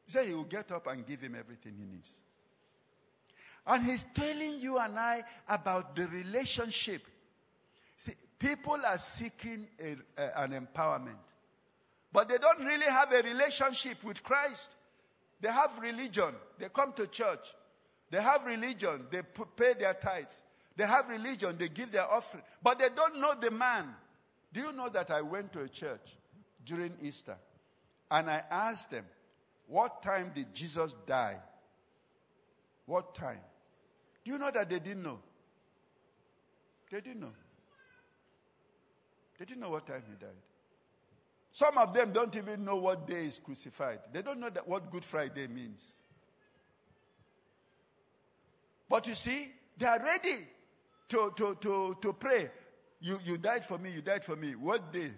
[0.05, 2.11] he said he will get up and give him everything he needs.
[3.67, 7.01] And he's telling you and I about the relationship.
[7.97, 11.15] See, people are seeking a, a, an empowerment.
[12.13, 14.75] But they don't really have a relationship with Christ.
[15.41, 16.34] They have religion.
[16.58, 17.53] They come to church.
[18.10, 19.06] They have religion.
[19.12, 19.21] They
[19.56, 20.41] pay their tithes.
[20.77, 21.58] They have religion.
[21.58, 22.43] They give their offering.
[22.63, 23.93] But they don't know the man.
[24.53, 26.17] Do you know that I went to a church
[26.65, 27.36] during Easter
[28.10, 29.06] and I asked them,
[29.67, 31.38] What time did Jesus die?
[32.86, 33.41] What time?
[34.27, 35.19] Do you know that they didn't know?
[36.91, 37.31] They didn't know.
[39.39, 40.35] They didn't know what time he died.
[41.49, 43.99] Some of them don't even know what day is crucified.
[44.11, 45.93] They don't know that what Good Friday means.
[48.89, 50.45] But you see, they are ready
[51.07, 52.51] to, to, to, to pray.
[52.99, 54.55] You, you died for me, you died for me.
[54.55, 55.11] What day?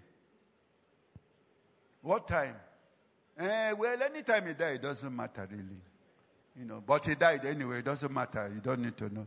[2.03, 2.57] What time?
[3.39, 5.81] Eh, well, anytime he died, it doesn't matter really.
[6.59, 8.51] You know, but he died anyway, it doesn't matter.
[8.53, 9.25] You don't need to know.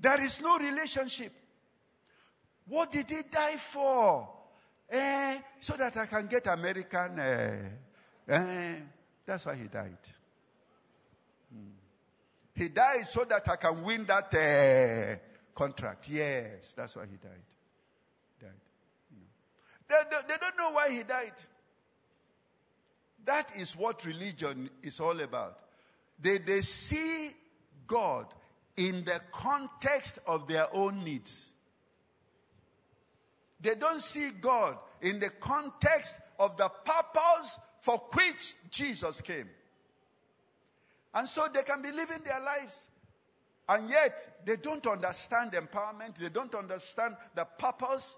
[0.00, 1.30] There is no relationship.
[2.66, 4.30] What did he die for?
[4.88, 7.18] Eh, so that I can get American.
[7.18, 7.58] Eh,
[8.28, 8.74] eh,
[9.26, 9.98] that's why he died.
[11.52, 11.70] Hmm.
[12.54, 15.16] He died so that I can win that eh,
[15.54, 16.08] contract.
[16.08, 17.44] Yes, that's why he died.
[18.40, 18.50] Died.
[19.86, 21.34] They, they, they don't know why he died.
[23.24, 25.58] That is what religion is all about.
[26.20, 27.30] They, they see
[27.86, 28.26] God
[28.76, 31.52] in the context of their own needs.
[33.60, 39.48] They don't see God in the context of the purpose for which Jesus came.
[41.14, 42.88] And so they can be living their lives.
[43.68, 46.16] And yet, they don't understand empowerment.
[46.16, 48.16] They don't understand the purpose.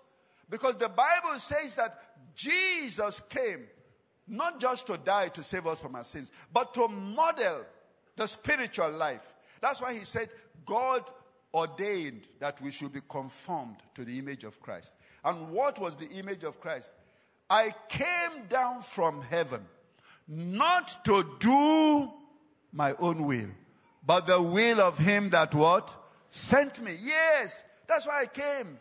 [0.49, 1.99] Because the Bible says that
[2.35, 3.67] Jesus came
[4.27, 7.65] not just to die to save us from our sins, but to model
[8.17, 9.35] the spiritual life.
[9.61, 10.29] That's why he said,
[10.65, 11.11] God
[11.53, 14.95] ordained that we should be conformed to the image of Christ.
[15.25, 16.91] And what was the image of Christ?
[17.49, 19.65] I came down from heaven
[20.27, 22.11] not to do
[22.73, 23.51] my own will,
[24.07, 25.95] but the will of him that what?
[26.31, 26.97] Sent me.
[27.01, 28.79] Yes, that's why I came.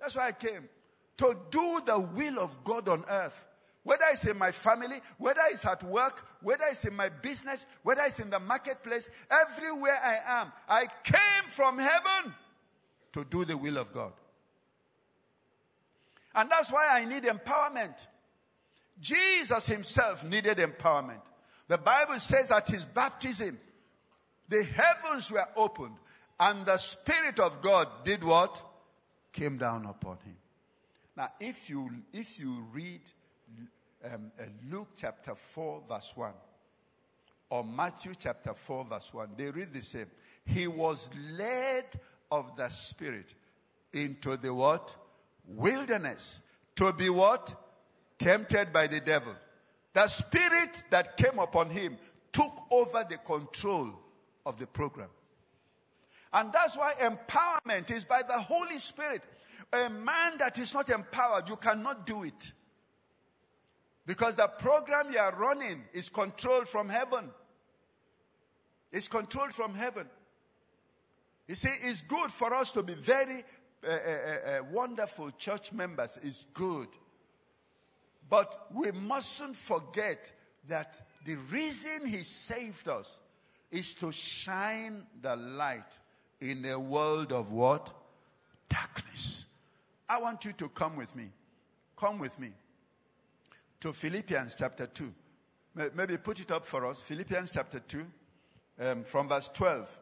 [0.00, 0.68] That's why I came.
[1.18, 3.46] To do the will of God on earth.
[3.84, 8.02] Whether it's in my family, whether it's at work, whether it's in my business, whether
[8.02, 12.34] it's in the marketplace, everywhere I am, I came from heaven
[13.12, 14.12] to do the will of God.
[16.34, 18.06] And that's why I need empowerment.
[19.00, 21.20] Jesus himself needed empowerment.
[21.66, 23.58] The Bible says at his baptism,
[24.48, 25.96] the heavens were opened
[26.38, 28.62] and the Spirit of God did what?
[29.32, 30.36] Came down upon him.
[31.16, 33.00] Now, if you, if you read
[34.04, 36.32] um, uh, Luke chapter 4, verse 1,
[37.50, 40.06] or Matthew chapter 4, verse 1, they read the same.
[40.44, 41.84] He was led
[42.30, 43.34] of the Spirit
[43.92, 44.96] into the what?
[45.46, 46.40] wilderness
[46.76, 47.54] to be what?
[48.18, 49.34] Tempted by the devil.
[49.94, 51.98] The spirit that came upon him
[52.32, 53.90] took over the control
[54.46, 55.08] of the program.
[56.32, 59.22] And that's why empowerment is by the Holy Spirit.
[59.72, 62.52] A man that is not empowered, you cannot do it.
[64.06, 67.30] Because the program you are running is controlled from heaven.
[68.90, 70.08] It's controlled from heaven.
[71.46, 73.44] You see, it's good for us to be very
[73.86, 76.18] uh, uh, uh, wonderful church members.
[76.22, 76.88] It's good.
[78.28, 80.32] But we mustn't forget
[80.68, 83.20] that the reason He saved us
[83.70, 85.98] is to shine the light
[86.40, 87.92] in a world of what?
[88.68, 89.46] Darkness.
[90.08, 91.30] I want you to come with me.
[91.96, 92.52] Come with me
[93.82, 95.12] to Philippians chapter 2.
[95.94, 97.02] Maybe put it up for us.
[97.02, 98.06] Philippians chapter 2,
[98.80, 100.00] um, from verse 12.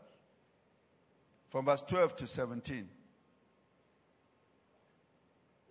[1.49, 2.87] From verse 12 to 17.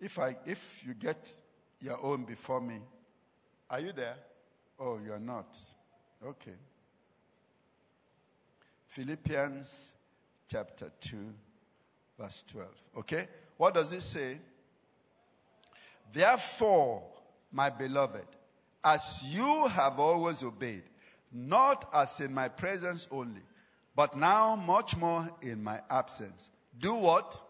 [0.00, 1.36] If, I, if you get
[1.80, 2.80] your own before me,
[3.70, 4.16] are you there?
[4.80, 5.56] Oh, you're not.
[6.26, 6.56] Okay.
[8.86, 9.94] Philippians
[10.48, 11.16] chapter 2,
[12.18, 12.68] verse 12.
[12.98, 13.28] Okay?
[13.56, 14.38] What does it say?
[16.12, 17.04] Therefore,
[17.52, 18.26] my beloved,
[18.84, 20.84] as you have always obeyed,
[21.32, 23.42] not as in my presence only,
[23.94, 26.50] but now much more in my absence.
[26.78, 27.42] Do what?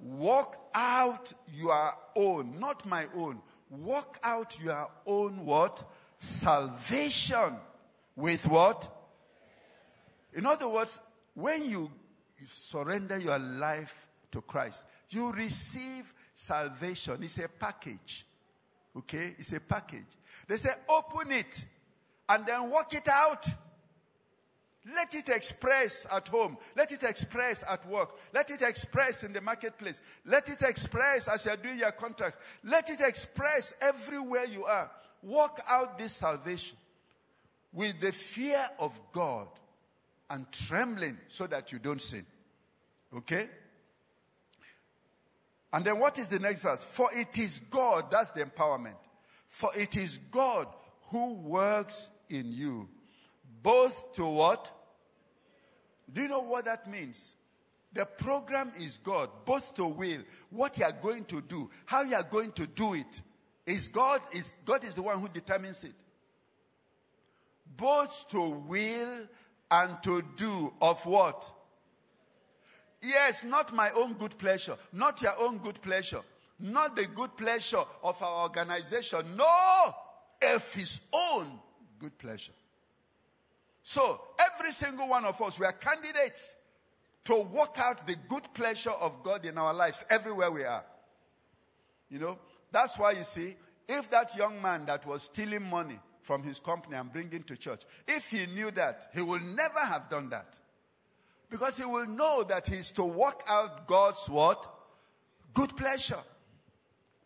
[0.00, 3.40] Walk out your own, not my own.
[3.70, 5.84] Walk out your own what?
[6.18, 7.56] Salvation
[8.16, 8.88] with what?
[10.34, 11.00] In other words,
[11.34, 11.90] when you
[12.46, 17.18] surrender your life to Christ, you receive salvation.
[17.22, 18.26] It's a package.
[18.96, 19.34] Okay?
[19.38, 20.04] It's a package.
[20.46, 21.64] They say, open it
[22.28, 23.46] and then work it out.
[24.94, 26.58] Let it express at home.
[26.76, 28.18] Let it express at work.
[28.34, 30.02] Let it express in the marketplace.
[30.26, 32.38] Let it express as you're doing your contract.
[32.64, 34.90] Let it express everywhere you are.
[35.22, 36.76] Work out this salvation
[37.72, 39.46] with the fear of God
[40.30, 42.26] and trembling so that you don't sin.
[43.16, 43.48] Okay?
[45.72, 46.84] And then what is the next verse?
[46.84, 48.96] For it is God, that's the empowerment.
[49.48, 50.66] For it is God
[51.08, 52.88] who works in you,
[53.62, 54.70] both to what?
[56.12, 57.36] Do you know what that means?
[57.92, 60.20] The program is God, both to will,
[60.50, 63.22] what you are going to do, how you are going to do it.
[63.66, 65.94] Is God is God is the one who determines it.
[67.76, 69.28] Both to will
[69.70, 71.50] and to do of what?
[73.02, 76.20] Yes, not my own good pleasure, not your own good pleasure,
[76.60, 79.36] not the good pleasure of our organization.
[79.36, 79.94] No,
[80.54, 81.58] of his own
[81.98, 82.52] good pleasure.
[83.82, 86.54] So, every single one of us, we are candidates
[87.24, 90.84] to work out the good pleasure of God in our lives everywhere we are.
[92.08, 92.38] You know,
[92.70, 93.56] that's why you see,
[93.88, 97.82] if that young man that was stealing money from his company and bringing to church,
[98.06, 100.58] if he knew that, he would never have done that.
[101.52, 104.66] Because he will know that he's to work out God's what?
[105.52, 106.24] Good pleasure.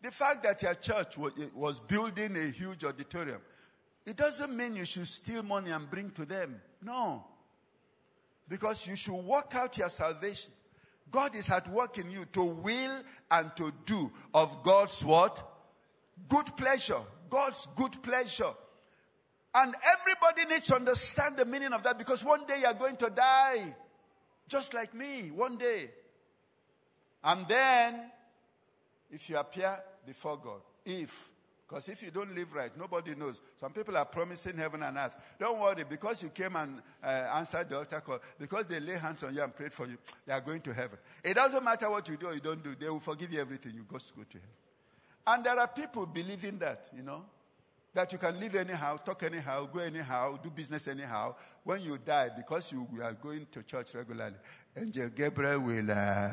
[0.01, 1.17] The fact that your church
[1.55, 3.39] was building a huge auditorium,
[4.05, 6.59] it doesn't mean you should steal money and bring to them.
[6.83, 7.23] No.
[8.49, 10.51] Because you should work out your salvation.
[11.09, 12.99] God is at work in you to will
[13.31, 15.41] and to do of God's what?
[16.27, 16.99] Good pleasure.
[17.29, 18.51] God's good pleasure.
[19.55, 23.09] And everybody needs to understand the meaning of that because one day you're going to
[23.09, 23.73] die.
[24.47, 25.89] Just like me, one day.
[27.23, 28.11] And then,
[29.11, 31.31] if you appear before God, if,
[31.67, 33.41] because if you don't live right, nobody knows.
[33.57, 35.15] Some people are promising heaven and earth.
[35.37, 39.23] Don't worry, because you came and uh, answered the altar call, because they lay hands
[39.23, 40.97] on you and prayed for you, they are going to heaven.
[41.23, 43.73] It doesn't matter what you do or you don't do, they will forgive you everything.
[43.75, 44.49] You go to go to heaven.
[45.25, 47.25] And there are people believing that, you know
[47.93, 51.35] that you can live anyhow, talk anyhow, go anyhow, do business anyhow.
[51.63, 54.35] When you die, because you are going to church regularly,
[54.75, 56.31] Angel Gabriel will uh,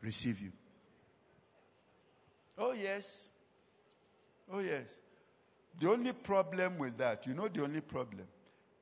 [0.00, 0.52] receive you.
[2.58, 3.28] Oh, yes.
[4.50, 5.00] Oh, yes.
[5.78, 8.26] The only problem with that, you know the only problem?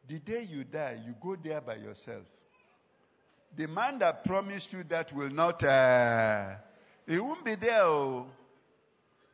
[0.07, 2.25] The day you die, you go there by yourself.
[3.57, 6.51] The man that promised you that will not, uh,
[7.07, 7.83] he won't be there.
[7.83, 8.27] Oh.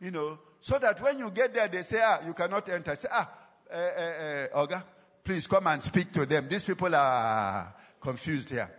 [0.00, 2.94] You know, so that when you get there, they say, ah, you cannot enter.
[2.94, 3.30] Say, ah,
[3.72, 4.82] uh, uh, uh, Oga,
[5.24, 6.48] please come and speak to them.
[6.48, 8.70] These people are confused here.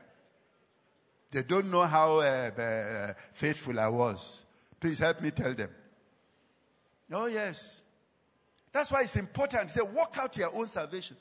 [1.32, 4.46] They don't know how uh, faithful I was.
[4.80, 5.70] Please help me tell them.
[7.12, 7.82] Oh, yes.
[8.72, 9.72] That's why it's important.
[9.72, 11.18] Say, work out your own salvation.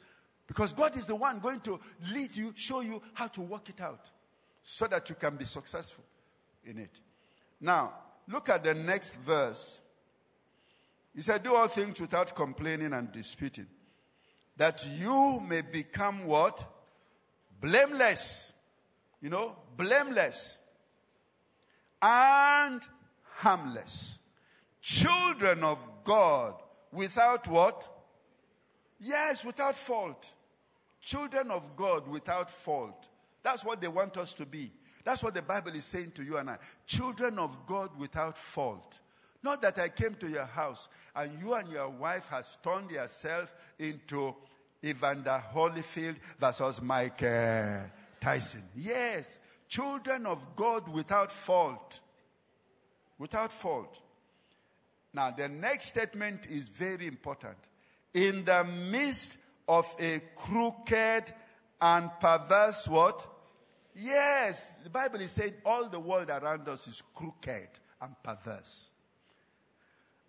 [0.46, 1.78] Because God is the one going to
[2.12, 4.10] lead you, show you how to work it out
[4.62, 6.04] so that you can be successful
[6.64, 7.00] in it.
[7.60, 7.92] Now,
[8.28, 9.80] look at the next verse
[11.14, 13.66] He said, Do all things without complaining and disputing,
[14.56, 16.64] that you may become what?
[17.60, 18.52] Blameless.
[19.20, 20.58] You know, blameless
[22.00, 22.80] and
[23.36, 24.20] harmless.
[24.80, 26.54] Children of God
[26.92, 27.88] without what?
[28.98, 30.32] Yes, without fault.
[31.00, 33.08] Children of God without fault.
[33.42, 34.70] That's what they want us to be.
[35.04, 36.58] That's what the Bible is saying to you and I.
[36.86, 39.00] Children of God without fault.
[39.42, 43.54] Not that I came to your house and you and your wife has turned yourself
[43.78, 44.34] into
[44.84, 47.18] Evander Holyfield versus Mike
[48.20, 48.62] Tyson.
[48.76, 49.38] Yes,
[49.68, 52.00] children of God without fault.
[53.18, 54.00] Without fault.
[55.12, 57.56] Now, the next statement is very important.
[58.14, 59.38] In the midst
[59.68, 61.32] of a crooked
[61.80, 63.26] and perverse what?
[63.94, 67.68] Yes, the Bible is saying all the world around us is crooked
[68.00, 68.90] and perverse.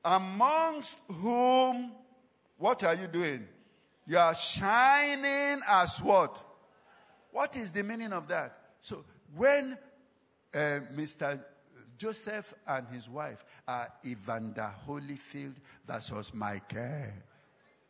[0.04, 1.91] Amongst whom,
[2.58, 3.47] what are you doing?
[4.08, 6.43] You are shining as what?
[7.32, 8.58] What is the meaning of that?
[8.80, 9.78] So when
[10.54, 10.58] uh,
[10.93, 11.39] Mr.
[11.97, 15.56] Joseph and his wife are Evander Holyfield
[15.88, 17.08] versus Michael,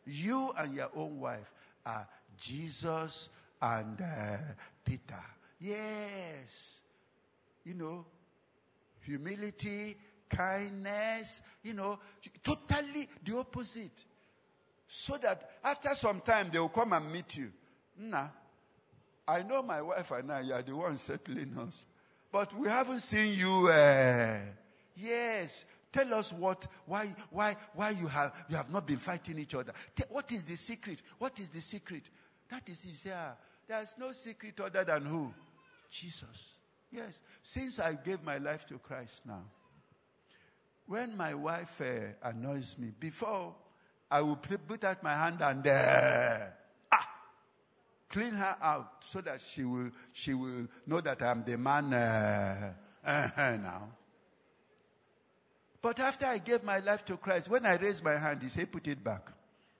[0.04, 1.52] you and your own wife
[1.86, 2.06] are
[2.38, 4.36] Jesus and uh,
[4.84, 5.24] Peter.
[5.60, 6.82] Yes.
[7.64, 8.06] You know,
[9.00, 9.96] humility,
[10.34, 11.98] kindness, you know,
[12.42, 14.04] totally the opposite.
[14.86, 17.52] So that after some time they will come and meet you.
[17.98, 18.28] Nah,
[19.26, 21.86] I know my wife and I, you are the one settling us.
[22.30, 23.68] But we haven't seen you.
[23.68, 24.38] Uh,
[24.96, 25.66] yes.
[25.92, 29.72] Tell us what, why, why, why you have, you have not been fighting each other.
[30.08, 31.02] what is the secret?
[31.18, 32.08] What is the secret?
[32.48, 33.32] That is, yeah,
[33.68, 35.32] there's no secret other than who?
[35.90, 36.58] Jesus.
[36.90, 37.20] Yes.
[37.42, 39.44] Since I gave my life to Christ now,
[40.86, 43.54] when my wife uh, annoys me, before
[44.10, 46.46] I will put out my hand and uh,
[46.92, 47.08] ah,
[48.08, 52.72] clean her out so that she will, she will know that I'm the man uh,
[53.06, 53.88] now.
[55.80, 58.70] But after I gave my life to Christ, when I raised my hand, he said,
[58.70, 59.32] put it back.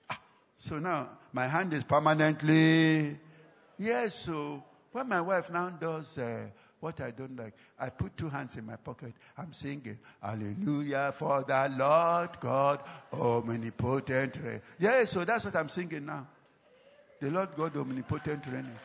[0.09, 0.19] Ah,
[0.57, 3.19] so now my hand is permanently.
[3.77, 6.47] Yes, so when my wife now does uh,
[6.83, 9.13] what I don't like, I put two hands in my pocket.
[9.37, 14.37] I'm singing, Hallelujah for the Lord God omnipotent.
[14.43, 16.27] Yes, yeah, so that's what I'm singing now.
[17.21, 18.77] The Lord God omnipotent reigning.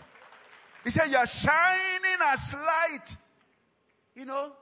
[0.84, 3.16] He said, You're shining as light.
[4.14, 4.52] You know,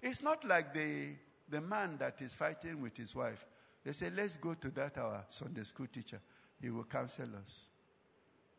[0.00, 1.08] it's not like the,
[1.50, 3.44] the man that is fighting with his wife.
[3.84, 6.20] They say, Let's go to that our Sunday school teacher.
[6.58, 7.68] He will counsel us.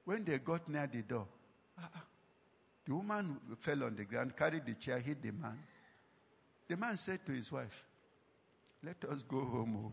[0.03, 1.25] When they got near the door,
[1.79, 1.99] uh-uh.
[2.85, 5.57] The woman fell on the ground, carried the chair, hit the man.
[6.67, 7.85] The man said to his wife,
[8.83, 9.85] Let us go home.
[9.85, 9.91] Oh.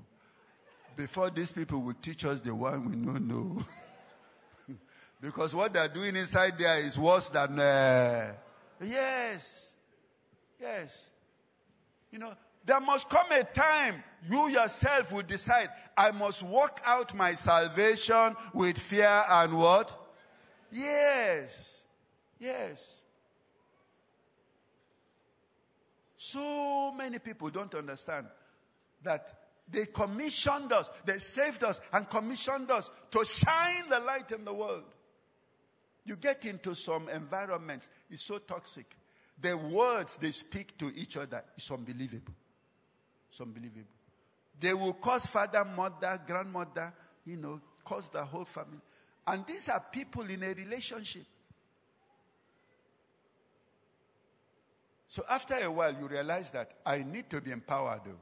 [0.97, 3.65] Before these people will teach us the one we don't know.
[5.21, 7.59] because what they're doing inside there is worse than.
[7.59, 8.33] Uh,
[8.83, 9.75] yes.
[10.61, 11.11] Yes.
[12.11, 12.35] You know,
[12.65, 18.37] there must come a time you yourself will decide, I must work out my salvation
[18.55, 19.99] with fear and what?
[20.71, 21.82] Yes.
[22.43, 23.05] Yes.
[26.17, 28.27] So many people don't understand
[29.05, 29.33] that
[29.71, 34.53] they commissioned us, they saved us, and commissioned us to shine the light in the
[34.53, 34.83] world.
[36.05, 38.97] You get into some environments, it's so toxic.
[39.41, 42.35] The words they speak to each other is unbelievable.
[43.31, 43.87] It's unbelievable.
[44.59, 46.93] They will cause father, mother, grandmother,
[47.25, 48.81] you know, cause the whole family.
[49.29, 51.23] And these are people in a relationship.
[55.13, 58.19] So after a while, you realize that I need to be empowered, though.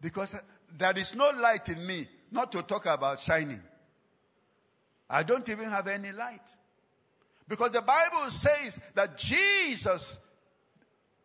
[0.00, 0.38] Because uh,
[0.78, 3.60] there is no light in me, not to talk about shining.
[5.10, 6.56] I don't even have any light.
[7.46, 10.18] Because the Bible says that Jesus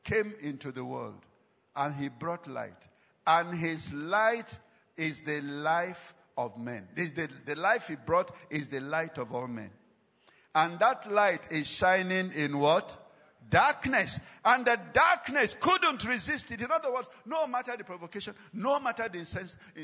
[0.03, 1.21] came into the world
[1.73, 2.89] and he brought light.
[3.25, 4.59] And his light
[4.97, 6.85] is the life of men.
[6.95, 9.71] The, the life he brought is the light of all men.
[10.53, 12.97] And that light is shining in what?
[13.51, 14.19] Darkness.
[14.43, 16.61] And the darkness couldn't resist it.
[16.61, 19.19] In other words, no matter the provocation, no matter the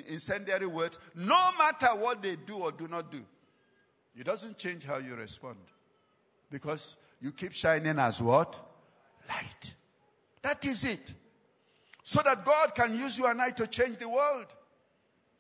[0.08, 3.24] incendiary words, no matter what they do or do not do,
[4.16, 5.60] it doesn't change how you respond.
[6.50, 8.60] Because you keep shining as what?
[9.30, 9.76] Light.
[10.42, 11.14] That is it.
[12.02, 14.56] So that God can use you and I to change the world.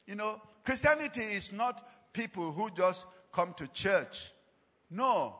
[0.05, 4.31] You know, Christianity is not people who just come to church.
[4.91, 5.37] No.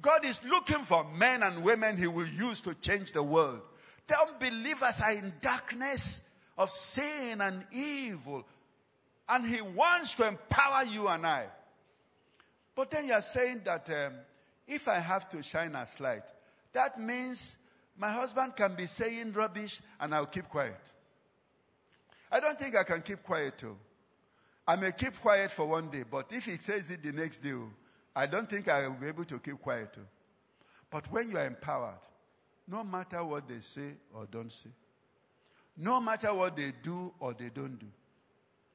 [0.00, 3.60] God is looking for men and women he will use to change the world.
[4.06, 6.28] The unbelievers are in darkness.
[6.58, 8.44] of sin and evil.
[9.28, 11.46] And He wants to empower you and I.
[12.74, 14.14] But then you're saying that um,
[14.66, 16.24] if I have to shine a light,
[16.72, 17.56] that means
[17.98, 20.80] my husband can be saying rubbish and I'll keep quiet.
[22.30, 23.76] I don't think I can keep quiet too.
[24.66, 27.50] I may keep quiet for one day, but if he says it the next day,
[28.14, 30.06] I don't think I will be able to keep quiet too.
[30.90, 32.00] But when you are empowered,
[32.68, 34.70] no matter what they say or don't say,
[35.76, 37.86] no matter what they do or they don't do,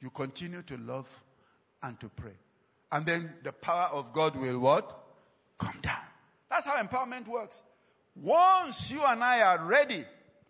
[0.02, 1.08] you continue to love
[1.84, 2.36] and to pray.
[2.92, 4.98] And then the power of God will what?
[5.58, 6.02] Come down.
[6.50, 7.64] That's how empowerment works.
[8.16, 10.04] Once you and I are ready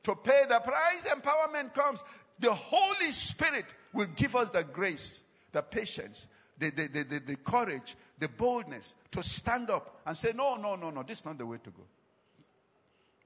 [0.04, 2.04] to pay the price, empowerment comes.
[2.40, 6.28] The Holy Spirit will give us the grace, the patience,
[6.60, 10.90] the, the, the, the courage, the boldness to stand up and say, No, no, no,
[10.90, 11.84] no, this is not the way to go.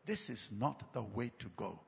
[0.06, 1.80] This is not the way to go.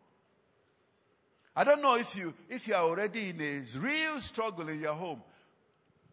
[1.55, 4.93] I don't know if you if you are already in a real struggle in your
[4.93, 5.21] home.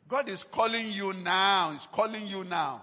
[0.09, 1.71] God is calling you now.
[1.71, 2.83] He's calling you now.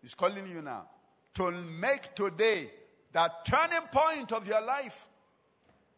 [0.00, 0.86] He's calling you now
[1.34, 2.70] to make today
[3.12, 5.08] that turning point of your life.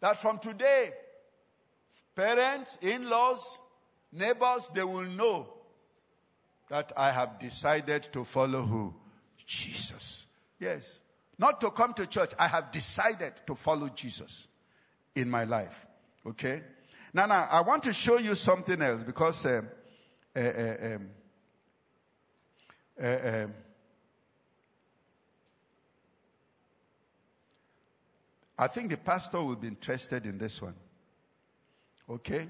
[0.00, 0.92] That from today,
[2.14, 3.58] parents, in laws,
[4.12, 5.55] neighbors, they will know
[6.68, 8.94] that I have decided to follow who?
[9.44, 10.26] Jesus.
[10.58, 11.02] Yes.
[11.38, 12.32] Not to come to church.
[12.38, 14.48] I have decided to follow Jesus
[15.14, 15.86] in my life.
[16.26, 16.62] Okay?
[17.12, 19.68] Now, now, I want to show you something else because um,
[20.34, 21.10] uh, uh, um,
[23.02, 23.54] uh, um,
[28.58, 30.74] I think the pastor will be interested in this one.
[32.08, 32.48] Okay?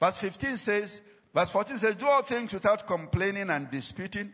[0.00, 1.00] Verse 15 says,
[1.38, 4.32] verse 14 says, Do all things without complaining and disputing,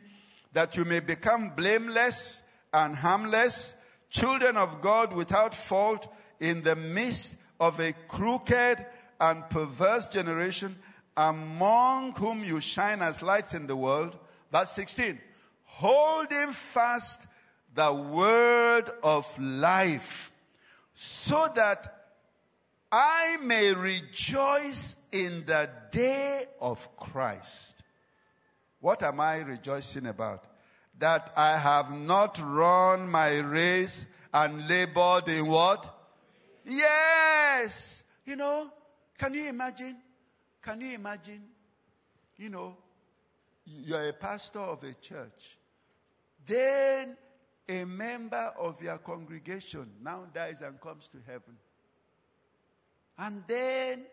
[0.55, 2.43] that you may become blameless
[2.73, 3.75] and harmless,
[4.09, 8.87] children of God without fault in the midst of a crooked
[9.21, 10.77] and perverse generation,
[11.15, 14.17] among whom you shine as lights in the world.
[14.51, 15.21] Verse 16,
[15.65, 17.27] holding fast
[17.75, 20.33] the word of life
[20.95, 22.04] so that
[22.97, 27.83] I may rejoice in the day of Christ.
[28.79, 30.45] What am I rejoicing about?
[31.01, 35.93] That I have not run my race and labored in what?
[36.65, 38.05] Yes.
[38.25, 38.71] You know,
[39.19, 39.97] can you imagine?
[40.63, 41.43] Can you imagine?
[42.37, 42.77] You know,
[43.67, 45.59] you're a pastor of a church.
[46.47, 47.17] Then
[47.69, 51.57] a member of your congregation now dies and comes to heaven.
[53.19, 54.05] And then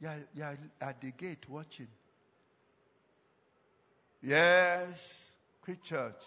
[0.00, 1.88] you're, you're at the gate watching.
[4.22, 6.22] Yes, quick church.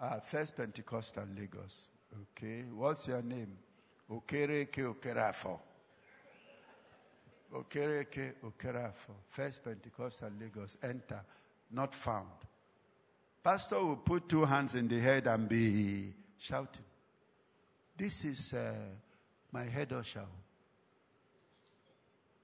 [0.00, 1.88] Uh, First Pentecostal Lagos.
[2.22, 3.58] Okay, what's your name?
[4.10, 5.58] Okereke Okerafo.
[7.52, 9.14] Okereke Okerafo.
[9.26, 10.76] First Pentecostal Lagos.
[10.82, 11.20] Enter.
[11.72, 12.28] Not found.
[13.42, 16.84] Pastor will put two hands in the head and be shouting.
[17.96, 18.72] This is uh,
[19.52, 20.24] my head usher.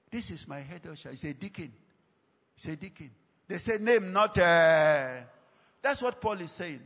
[0.09, 1.09] This is my head usher.
[1.09, 1.71] He's a deacon.
[2.55, 3.11] He's a deacon.
[3.47, 4.37] They say name, not.
[4.37, 5.17] Uh,
[5.81, 6.81] that's what Paul is saying.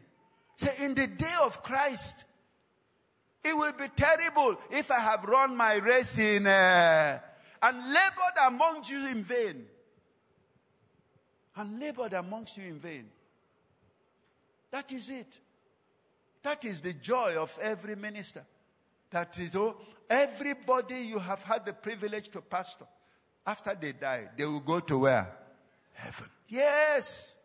[0.55, 2.25] Say in the day of Christ,
[3.43, 7.19] it will be terrible if I have run my race in uh,
[7.61, 9.65] and labored among you in vain.
[11.55, 13.09] And labored amongst you in vain.
[14.71, 15.39] That is it.
[16.43, 18.45] That is the joy of every minister.
[19.11, 19.75] That is, oh,
[20.09, 22.85] everybody you have had the privilege to pastor,
[23.45, 25.29] after they die, they will go to where?
[25.93, 26.27] Heaven.
[26.47, 27.35] Yes.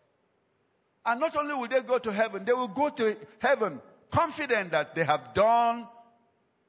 [1.06, 4.94] And not only will they go to heaven, they will go to heaven confident that
[4.94, 5.86] they have done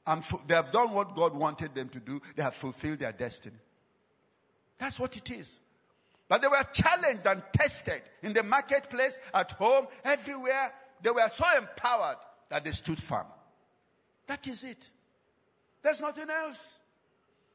[0.08, 2.22] and they have done what God wanted them to do.
[2.36, 3.56] They have fulfilled their destiny.
[4.78, 5.60] That's what it is.
[6.28, 10.74] But they were challenged and tested in the marketplace, at home, everywhere.
[11.02, 12.18] They were so empowered
[12.50, 13.28] that they stood firm.
[14.28, 14.90] That is it.
[15.86, 16.80] There's nothing else.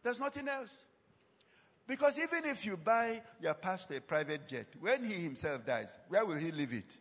[0.04, 0.86] There's nothing else.
[1.88, 6.24] Because even if you buy your pastor a private jet, when he himself dies, where
[6.24, 6.96] will he leave it?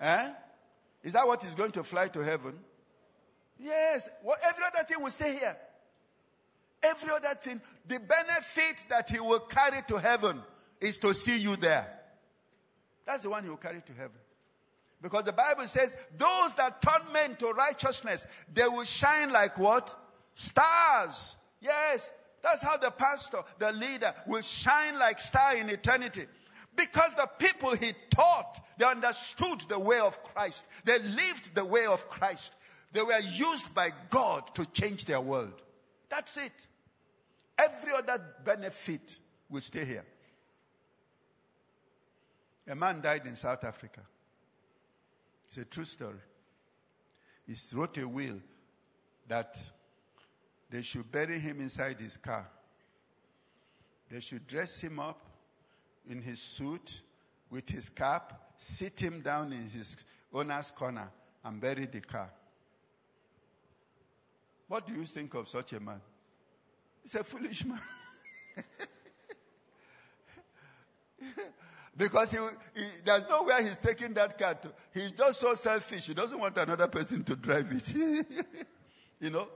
[0.00, 0.30] Eh?
[1.02, 2.56] Is that what he's going to fly to heaven?
[3.58, 4.08] Yes.
[4.22, 5.56] Well, every other thing will stay here.
[6.84, 10.40] Every other thing, the benefit that he will carry to heaven
[10.80, 11.88] is to see you there.
[13.04, 14.18] That's the one he will carry to heaven.
[15.02, 19.94] Because the Bible says, those that turn men to righteousness, they will shine like what?
[20.34, 21.36] Stars.
[21.60, 22.12] Yes.
[22.42, 26.26] That's how the pastor, the leader, will shine like star in eternity.
[26.74, 30.66] Because the people he taught, they understood the way of Christ.
[30.84, 32.54] They lived the way of Christ.
[32.92, 35.62] They were used by God to change their world.
[36.08, 36.66] That's it.
[37.58, 39.18] Every other benefit
[39.50, 40.04] will stay here.
[42.68, 44.00] A man died in South Africa.
[45.48, 46.18] It's a true story.
[47.46, 48.40] He wrote a will
[49.28, 49.58] that
[50.70, 52.48] they should bury him inside his car.
[54.10, 55.28] They should dress him up
[56.08, 57.00] in his suit
[57.50, 59.96] with his cap, sit him down in his
[60.32, 61.10] owner's corner,
[61.44, 62.30] and bury the car.
[64.68, 66.00] What do you think of such a man?
[67.02, 67.80] He's a foolish man.
[71.96, 72.38] because he,
[72.74, 74.72] he, there's nowhere he's taking that car to.
[74.92, 76.06] He's just so selfish.
[76.06, 77.94] He doesn't want another person to drive it.
[79.20, 79.48] you know?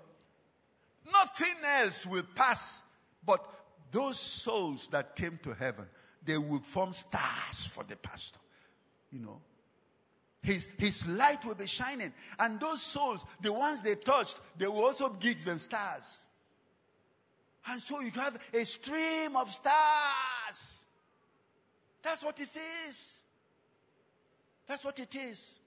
[1.13, 2.83] Nothing else will pass
[3.25, 3.45] but
[3.91, 5.87] those souls that came to heaven.
[6.25, 8.39] They will form stars for the pastor.
[9.13, 9.41] You know?
[10.43, 12.13] His, his light will be shining.
[12.39, 16.29] And those souls, the ones they touched, they will also give them stars.
[17.69, 20.80] And so you have a stream of stars.
[22.03, 22.51] That's what it
[22.89, 23.23] is.
[24.67, 25.61] That's what it is.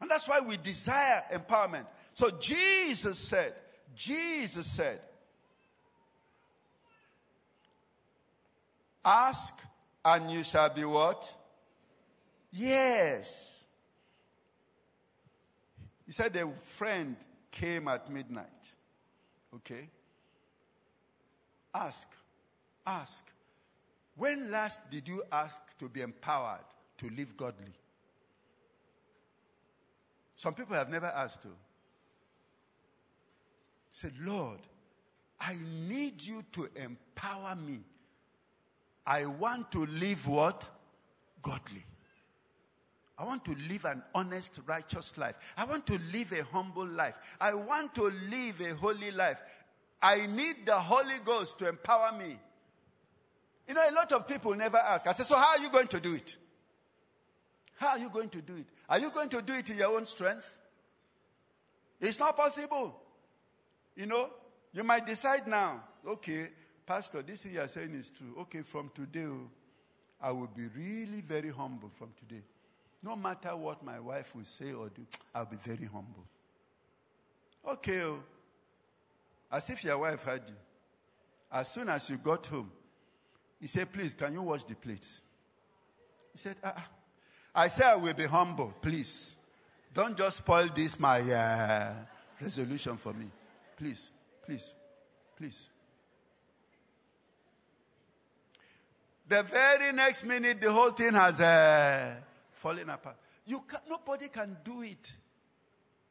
[0.00, 1.86] And that's why we desire empowerment.
[2.12, 3.54] So Jesus said,
[3.94, 5.00] Jesus said,
[9.04, 9.54] Ask
[10.04, 11.34] and you shall be what?
[12.52, 13.66] Yes.
[16.06, 17.16] He said a friend
[17.50, 18.72] came at midnight.
[19.54, 19.88] Okay?
[21.74, 22.08] Ask.
[22.88, 23.30] Ask.
[24.16, 26.64] When last did you ask to be empowered
[26.96, 27.74] to live godly?
[30.34, 31.48] Some people have never asked to.
[33.90, 34.60] Said, Lord,
[35.38, 35.54] I
[35.86, 37.80] need you to empower me.
[39.06, 40.70] I want to live what?
[41.42, 41.84] Godly.
[43.18, 45.34] I want to live an honest, righteous life.
[45.58, 47.18] I want to live a humble life.
[47.38, 49.42] I want to live a holy life.
[50.00, 52.38] I need the Holy Ghost to empower me.
[53.68, 55.06] You know, a lot of people never ask.
[55.06, 56.36] I say, So, how are you going to do it?
[57.76, 58.66] How are you going to do it?
[58.88, 60.56] Are you going to do it in your own strength?
[62.00, 63.00] It's not possible.
[63.94, 64.30] You know,
[64.72, 66.48] you might decide now, okay,
[66.86, 68.34] Pastor, this thing you are saying is true.
[68.40, 69.50] Okay, from today, oh,
[70.20, 72.42] I will be really very humble from today.
[73.02, 76.24] No matter what my wife will say or do, I'll be very humble.
[77.68, 78.20] Okay, oh.
[79.52, 80.54] as if your wife had you.
[81.52, 82.70] As soon as you got home,
[83.60, 85.22] he said, Please, can you wash the plates?
[86.32, 86.80] He said, uh-uh.
[87.54, 89.34] I said, I will be humble, please.
[89.92, 91.92] Don't just spoil this, my uh,
[92.40, 93.26] resolution for me.
[93.76, 94.12] Please,
[94.46, 94.74] please,
[95.36, 95.68] please.
[99.28, 102.14] The very next minute, the whole thing has uh,
[102.52, 103.16] fallen apart.
[103.46, 105.16] You can, nobody can do it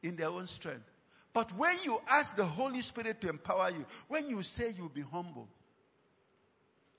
[0.02, 0.90] in their own strength.
[1.32, 5.02] But when you ask the Holy Spirit to empower you, when you say you'll be
[5.02, 5.48] humble,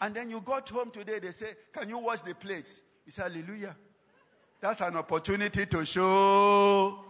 [0.02, 2.82] and then you got home today, they say, Can you wash the plates?
[3.06, 3.76] You say, Hallelujah.
[4.62, 7.06] That's an opportunity to show.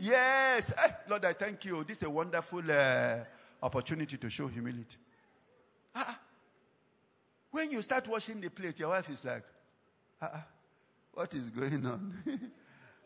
[0.00, 0.72] Yes.
[0.76, 1.84] Hey, Lord, I thank you.
[1.84, 3.18] This is a wonderful uh,
[3.62, 4.96] opportunity to show humility.
[5.94, 6.18] Ah,
[7.50, 9.44] when you start washing the plate, your wife is like,
[10.20, 10.44] ah,
[11.14, 12.14] what is going on?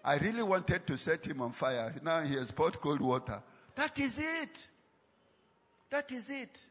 [0.04, 1.94] I really wanted to set him on fire.
[2.02, 3.42] Now he has poured cold water.
[3.74, 4.68] That is it.
[5.90, 6.66] That is it.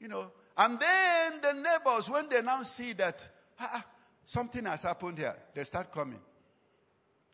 [0.00, 3.28] You know, and then the neighbors, when they now see that
[3.60, 3.84] ah,
[4.24, 6.20] something has happened here, they start coming.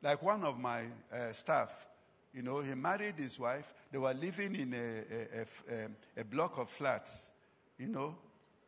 [0.02, 1.88] Like one of my uh, staff,
[2.34, 3.72] you know, he married his wife.
[3.90, 7.30] They were living in a, a, a, a block of flats,
[7.78, 8.16] you know,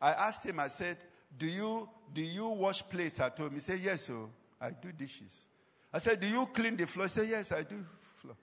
[0.01, 0.97] I asked him, I said,
[1.37, 3.53] do you, do you wash plates at home?
[3.53, 4.29] He said, yes, so
[4.59, 5.45] I do dishes.
[5.93, 7.05] I said, do you clean the floor?
[7.05, 7.83] He said, yes, I do
[8.21, 8.35] floor.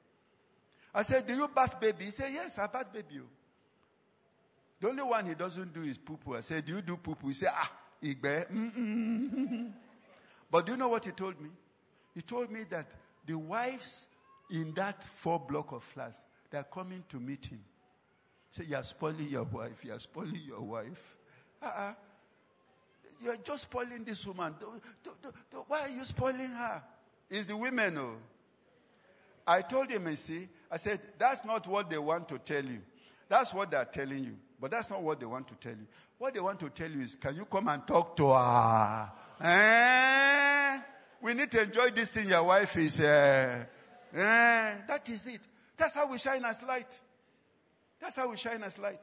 [0.95, 2.07] I said, do you bath baby?
[2.07, 3.21] He said, yes, I bath baby.
[4.83, 6.35] The only one he doesn't do is poo poo.
[6.35, 7.29] I said, do you do poo poo?
[7.29, 7.73] He said, ah,
[8.03, 8.47] igbe.
[10.51, 11.51] but do you know what he told me?
[12.17, 14.09] He told me that the wives
[14.51, 17.61] in that four block of flats, they're coming to meet him.
[18.51, 19.85] Say, you're spoiling your wife.
[19.85, 21.17] You're spoiling your wife.
[21.63, 21.93] Uh-uh.
[23.23, 24.53] You're just spoiling this woman.
[25.69, 26.83] why are you spoiling her?
[27.31, 28.17] It's the women, oh.
[29.47, 32.83] I told him, you see, I said, that's not what they want to tell you.
[33.29, 34.37] That's what they're telling you.
[34.63, 35.89] But that's not what they want to tell you.
[36.19, 39.11] What they want to tell you is, can you come and talk to her?
[39.41, 40.81] Eh?
[41.21, 43.01] We need to enjoy this thing your wife is.
[43.01, 43.65] Uh,
[44.15, 44.75] eh?
[44.87, 45.41] That is it.
[45.77, 47.01] That's how we shine as light.
[48.01, 49.01] That's how we shine as light.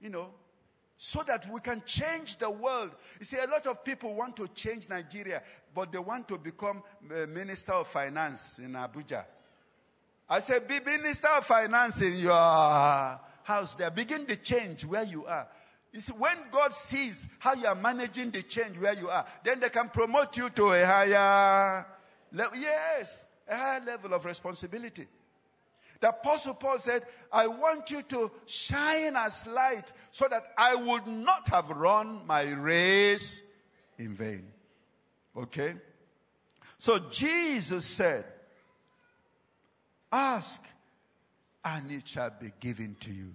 [0.00, 0.30] You know,
[0.96, 2.90] so that we can change the world.
[3.20, 5.40] You see, a lot of people want to change Nigeria,
[5.72, 6.82] but they want to become
[7.28, 9.24] minister of finance in Abuja.
[10.28, 13.20] I said, be minister of finance in your
[13.50, 13.90] house there.
[13.90, 15.46] Begin the change where you are.
[15.92, 19.60] You see, when God sees how you are managing the change where you are, then
[19.60, 21.86] they can promote you to a higher
[22.32, 22.58] level.
[22.58, 25.06] Yes, a higher level of responsibility.
[26.00, 31.06] The Apostle Paul said, I want you to shine as light so that I would
[31.06, 33.42] not have run my race
[33.98, 34.46] in vain.
[35.36, 35.74] Okay?
[36.78, 38.24] So Jesus said,
[40.10, 40.62] Ask
[41.64, 43.34] and it shall be given to you.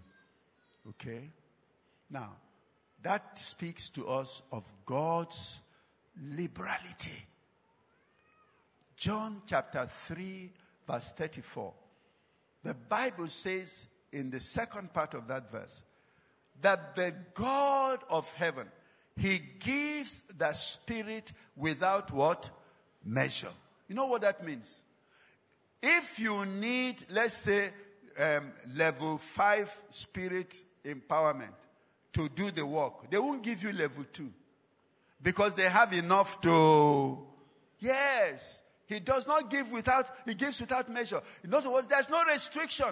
[0.89, 1.31] Okay?
[2.09, 2.31] Now,
[3.01, 5.61] that speaks to us of God's
[6.31, 7.25] liberality.
[8.95, 10.51] John chapter 3,
[10.87, 11.73] verse 34.
[12.63, 15.83] The Bible says in the second part of that verse
[16.61, 18.67] that the God of heaven,
[19.17, 22.49] He gives the Spirit without what?
[23.03, 23.51] Measure.
[23.87, 24.83] You know what that means?
[25.83, 27.71] If you need, let's say,
[28.19, 30.55] um, level five spirit
[30.85, 31.53] empowerment
[32.13, 34.31] to do the work, they won't give you level two
[35.21, 37.19] because they have enough to.
[37.79, 41.21] Yes, he does not give without, he gives without measure.
[41.43, 42.87] In other words, there's no restriction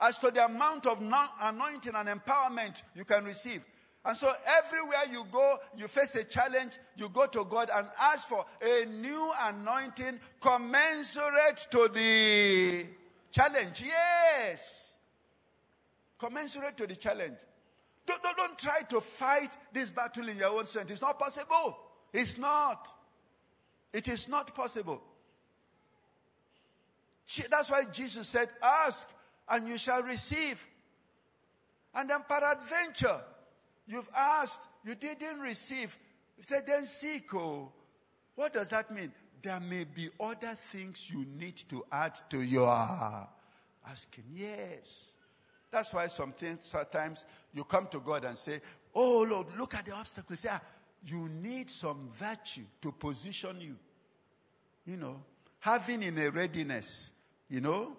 [0.00, 1.00] as to the amount of
[1.40, 3.62] anointing and empowerment you can receive.
[4.06, 8.28] And so everywhere you go, you face a challenge, you go to God and ask
[8.28, 12.86] for a new anointing commensurate to the
[13.30, 13.82] challenge.
[13.84, 14.93] Yes.
[16.24, 17.36] Commensurate to the challenge.
[18.06, 20.90] Don't, don't, don't try to fight this battle in your own strength.
[20.90, 21.76] It's not possible.
[22.14, 22.88] It's not.
[23.92, 25.02] It is not possible.
[27.50, 29.10] That's why Jesus said, Ask
[29.50, 30.66] and you shall receive.
[31.94, 33.20] And then peradventure,
[33.86, 35.96] you've asked, you didn't receive.
[36.38, 37.34] He said, Then seek.
[37.34, 37.70] Oh.
[38.34, 39.12] What does that mean?
[39.42, 43.28] There may be other things you need to add to your
[43.86, 44.24] asking.
[44.32, 45.13] Yes.
[45.74, 48.60] That's why sometimes, sometimes you come to God and say,
[48.94, 50.40] Oh Lord, look at the obstacles.
[50.40, 50.60] Say, ah,
[51.04, 53.76] you need some virtue to position you.
[54.86, 55.22] You know,
[55.58, 57.10] having in a readiness
[57.48, 57.96] you know,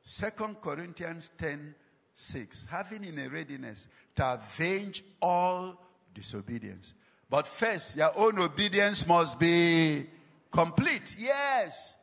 [0.00, 1.74] Second Corinthians 10
[2.14, 5.76] 6, having in a readiness to avenge all
[6.14, 6.94] disobedience.
[7.28, 10.06] But first, your own obedience must be
[10.50, 11.16] complete.
[11.18, 11.96] Yes.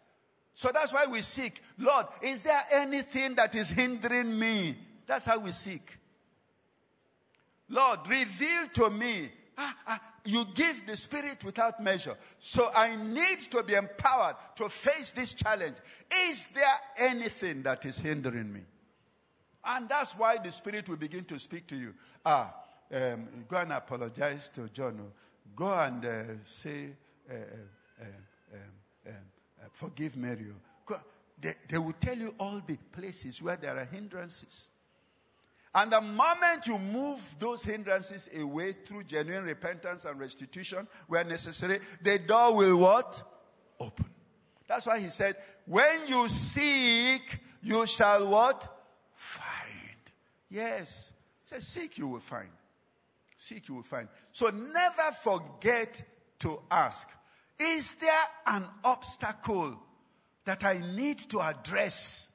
[0.62, 1.60] So that's why we seek.
[1.80, 4.76] Lord, is there anything that is hindering me?
[5.08, 5.98] That's how we seek.
[7.68, 9.32] Lord, reveal to me.
[9.58, 12.16] Ah, ah, you give the Spirit without measure.
[12.38, 15.78] So I need to be empowered to face this challenge.
[16.30, 18.62] Is there anything that is hindering me?
[19.66, 21.96] And that's why the Spirit will begin to speak to you.
[22.24, 22.54] Ah,
[22.94, 25.12] um, go and apologize to John.
[25.56, 26.92] Go and uh, say,
[27.28, 27.38] uh, uh,
[29.72, 30.48] forgive Mary.
[31.40, 34.70] They, they will tell you all the places where there are hindrances.
[35.74, 41.80] And the moment you move those hindrances away through genuine repentance and restitution where necessary,
[42.02, 43.24] the door will what?
[43.80, 44.06] Open.
[44.68, 48.68] That's why he said, when you seek, you shall what?
[49.14, 50.12] Find.
[50.50, 51.14] Yes.
[51.44, 52.50] He said, seek, you will find.
[53.38, 54.08] Seek, you will find.
[54.32, 56.04] So never forget
[56.40, 57.10] to ask,
[57.62, 59.80] is there an obstacle
[60.46, 62.30] that I need to address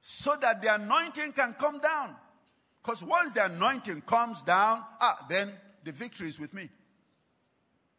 [0.00, 2.16] so that the anointing can come down?
[2.82, 5.52] Because once the anointing comes down, ah, then
[5.84, 6.68] the victory is with me.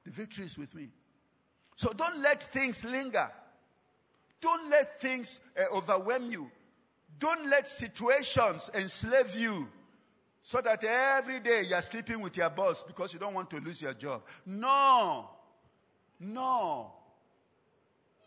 [0.03, 0.89] The victory is with me.
[1.75, 3.29] So don't let things linger.
[4.39, 6.49] Don't let things uh, overwhelm you.
[7.19, 9.67] Don't let situations enslave you
[10.41, 13.81] so that every day you're sleeping with your boss because you don't want to lose
[13.81, 14.23] your job.
[14.45, 15.29] No.
[16.21, 16.93] No.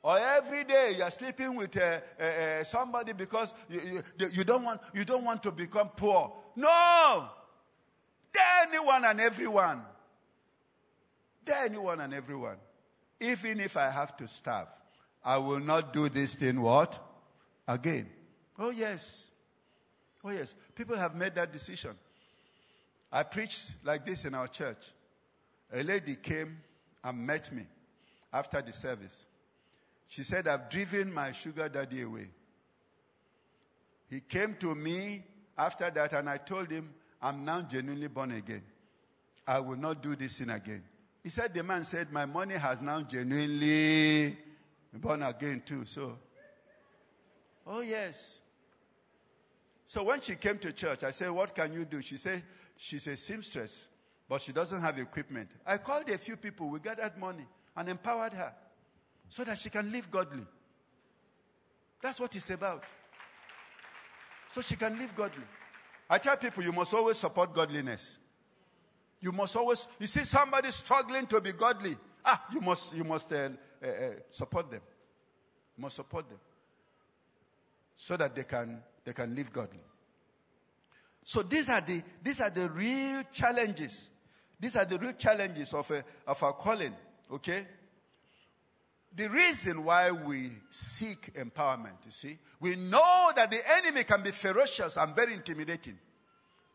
[0.03, 4.65] Or every day you're sleeping with uh, uh, uh, somebody because you, you, you, don't
[4.65, 6.33] want, you don't want to become poor.
[6.57, 7.29] No!
[8.67, 9.83] Anyone and everyone.
[11.47, 12.57] Anyone and everyone.
[13.21, 14.69] Even if I have to starve,
[15.25, 16.99] I will not do this thing what?
[17.67, 18.11] Again.
[18.59, 19.31] Oh, yes.
[20.23, 20.55] Oh, yes.
[20.75, 21.93] People have made that decision.
[23.11, 24.93] I preached like this in our church.
[25.73, 26.59] A lady came
[27.03, 27.65] and met me
[28.35, 29.29] after the service.
[30.09, 32.29] She said, I've driven my sugar daddy away.
[34.11, 35.23] He came to me
[35.57, 38.63] after that and I told him, I'm now genuinely born again.
[39.47, 40.83] I will not do this thing again.
[41.23, 44.37] He said, The man said, My money has now genuinely
[44.93, 45.85] born again too.
[45.85, 46.19] So,
[47.67, 48.41] oh, yes.
[49.87, 52.03] So when she came to church, I said, What can you do?
[52.03, 52.43] She said,
[52.77, 53.89] She's a seamstress,
[54.29, 55.51] but she doesn't have equipment.
[55.67, 58.53] I called a few people, we gathered money and empowered her
[59.29, 60.47] so that she can live godly.
[62.01, 62.85] That's what it's about.
[64.49, 65.45] So she can live godly.
[66.09, 68.19] I tell people you must always support godliness.
[69.21, 71.97] You must always, you see somebody struggling to be godly.
[72.25, 73.49] Ah, you must, you must uh,
[73.83, 74.83] uh, uh, support them.
[75.77, 76.39] You must support them.
[77.95, 79.81] So that they can, they can live godly.
[81.23, 84.11] So these are the, these are the real challenges.
[84.61, 86.95] These are the real challenges of, a, of our calling.
[87.33, 87.67] Okay?
[89.17, 94.31] The reason why we seek empowerment, you see, we know that the enemy can be
[94.31, 95.97] ferocious and very intimidating.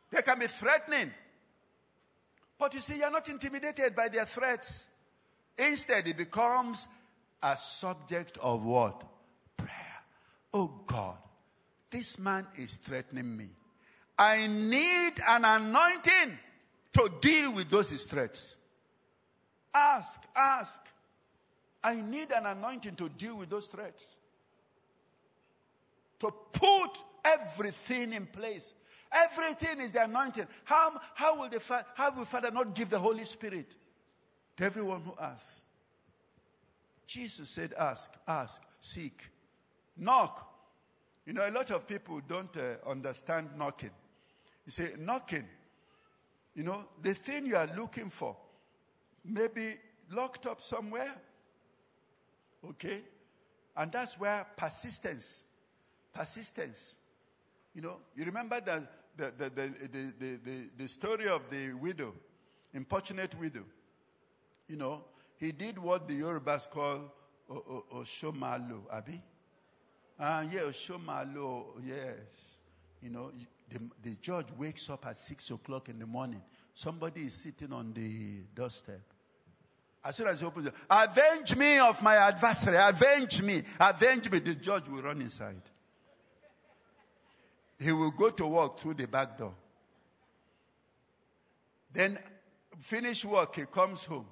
[0.09, 1.11] They can be threatening.
[2.57, 4.87] But you see, you're not intimidated by their threats.
[5.57, 6.87] Instead, it becomes
[7.43, 9.03] a subject of what?
[9.57, 10.03] Prayer.
[10.53, 11.17] Oh God,
[11.89, 13.49] this man is threatening me.
[14.17, 16.37] I need an anointing
[16.93, 18.57] to deal with those threats.
[19.74, 20.82] Ask, ask.
[21.84, 24.17] I need an anointing to deal with those threats.
[26.20, 28.74] To put everything in place.
[29.11, 30.47] Everything is the anointing.
[30.63, 31.61] How, how, will the,
[31.95, 33.76] how will Father not give the Holy Spirit
[34.57, 35.63] to everyone who asks?
[37.07, 39.30] Jesus said, Ask, ask, seek,
[39.97, 40.47] knock.
[41.26, 43.91] You know, a lot of people don't uh, understand knocking.
[44.65, 45.45] You say, knocking.
[46.53, 48.36] You know, the thing you are looking for,
[49.24, 49.76] maybe
[50.11, 51.13] locked up somewhere.
[52.70, 53.01] Okay?
[53.76, 55.43] And that's where persistence,
[56.13, 56.95] persistence.
[57.74, 62.13] You know, you remember the, the, the, the, the, the, the story of the widow,
[62.74, 63.63] importunate widow.
[64.67, 65.03] You know,
[65.38, 67.13] he did what the Yorubas call
[67.49, 69.22] Oshomalo, Abi.
[70.20, 72.57] Ah, yeah, Oshomalo, yes.
[73.01, 73.32] You know,
[73.70, 76.41] the, the judge wakes up at six o'clock in the morning.
[76.74, 79.01] Somebody is sitting on the doorstep.
[80.03, 84.39] As soon as he opens it, avenge me of my adversary, avenge me, avenge me.
[84.39, 85.61] The judge will run inside.
[87.77, 89.53] He will go to work through the back door.
[91.91, 92.17] Then,
[92.77, 94.25] finish work, he comes home.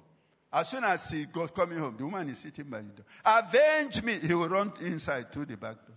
[0.52, 3.04] As soon as he goes coming home, the woman is sitting by the door.
[3.24, 4.18] Avenge me.
[4.20, 5.96] He will run inside through the back door.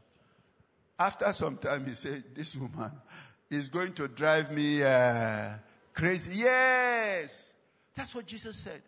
[0.99, 2.91] After some time, he said, This woman,
[3.49, 5.49] is going to drive me uh,
[5.93, 6.32] crazy.
[6.36, 7.53] Yes.
[7.93, 8.82] That's what Jesus said.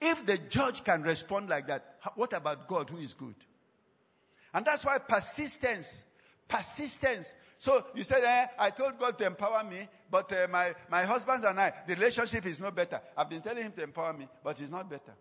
[0.00, 3.34] If the judge can respond like that, what about God who is good?
[4.52, 6.04] And that's why persistence,
[6.46, 7.32] persistence.
[7.56, 11.44] So you said, eh, I told God to empower me, but uh, my, my husband
[11.44, 13.00] and I, the relationship is no better.
[13.16, 15.14] I've been telling him to empower me, but it's not better.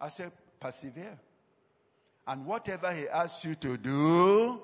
[0.00, 1.18] I said, persevere.
[2.26, 4.60] And whatever he asks you to do,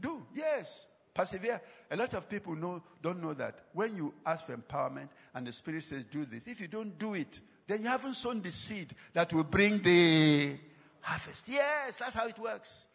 [0.00, 0.26] do.
[0.34, 0.88] Yes.
[1.14, 1.60] Persevere.
[1.90, 3.62] A lot of people know, don't know that.
[3.72, 7.14] When you ask for empowerment and the Spirit says, do this, if you don't do
[7.14, 10.54] it, then you haven't sown the seed that will bring the
[11.00, 11.48] harvest.
[11.48, 12.86] Yes, that's how it works.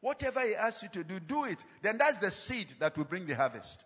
[0.00, 1.64] Whatever He asks you to do, do it.
[1.80, 3.84] Then that's the seed that will bring the harvest.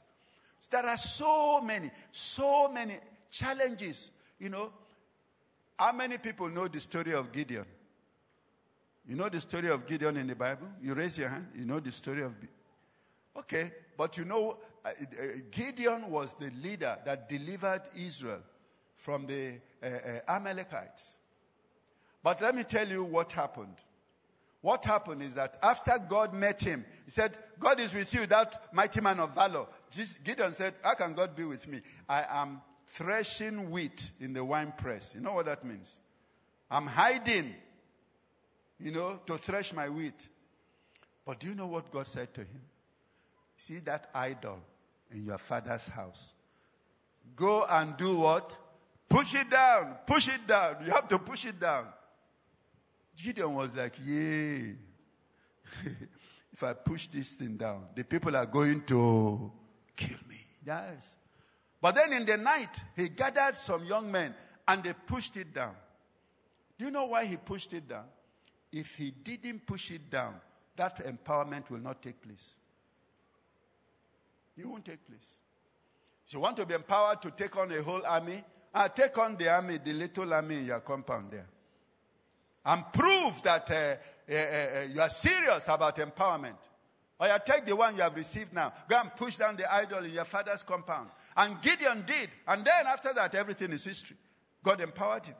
[0.70, 2.94] There are so many, so many
[3.30, 4.10] challenges.
[4.38, 4.72] You know,
[5.78, 7.66] how many people know the story of Gideon?
[9.06, 10.68] You know the story of Gideon in the Bible?
[10.80, 11.48] You raise your hand.
[11.54, 12.32] You know the story of
[13.36, 18.40] Okay, but you know, uh, uh, Gideon was the leader that delivered Israel
[18.94, 21.18] from the uh, uh, Amalekites.
[22.22, 23.76] But let me tell you what happened.
[24.62, 28.72] What happened is that after God met him, he said, God is with you, that
[28.72, 29.66] mighty man of valor.
[30.24, 31.82] Gideon said, How can God be with me?
[32.08, 35.14] I am threshing wheat in the wine press.
[35.14, 35.98] You know what that means?
[36.70, 37.54] I'm hiding,
[38.80, 40.28] you know, to thresh my wheat.
[41.26, 42.62] But do you know what God said to him?
[43.56, 44.60] See that idol
[45.10, 46.32] in your father's house.
[47.36, 48.58] Go and do what?
[49.14, 49.96] Push it down.
[50.04, 50.76] Push it down.
[50.84, 51.86] You have to push it down.
[53.16, 54.74] Gideon was like, Yay.
[56.52, 59.52] if I push this thing down, the people are going to
[59.94, 60.44] kill me.
[60.66, 61.14] Yes.
[61.80, 64.34] But then in the night, he gathered some young men
[64.66, 65.76] and they pushed it down.
[66.76, 68.06] Do you know why he pushed it down?
[68.72, 70.34] If he didn't push it down,
[70.74, 72.54] that empowerment will not take place.
[74.56, 75.36] It won't take place.
[76.26, 78.42] So you want to be empowered to take on a whole army?
[78.74, 81.46] Uh, take on the army, the little army in your compound there.
[82.66, 86.56] And prove that uh, uh, uh, uh you are serious about empowerment.
[87.20, 88.72] Or you take the one you have received now.
[88.88, 91.10] Go and push down the idol in your father's compound.
[91.36, 92.30] And Gideon did.
[92.48, 94.16] And then after that, everything is history.
[94.62, 95.36] God empowered him.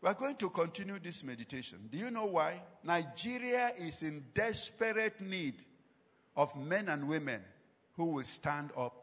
[0.00, 1.88] We are going to continue this meditation.
[1.90, 2.60] Do you know why?
[2.82, 5.62] Nigeria is in desperate need
[6.34, 7.42] of men and women
[7.96, 8.94] who will stand up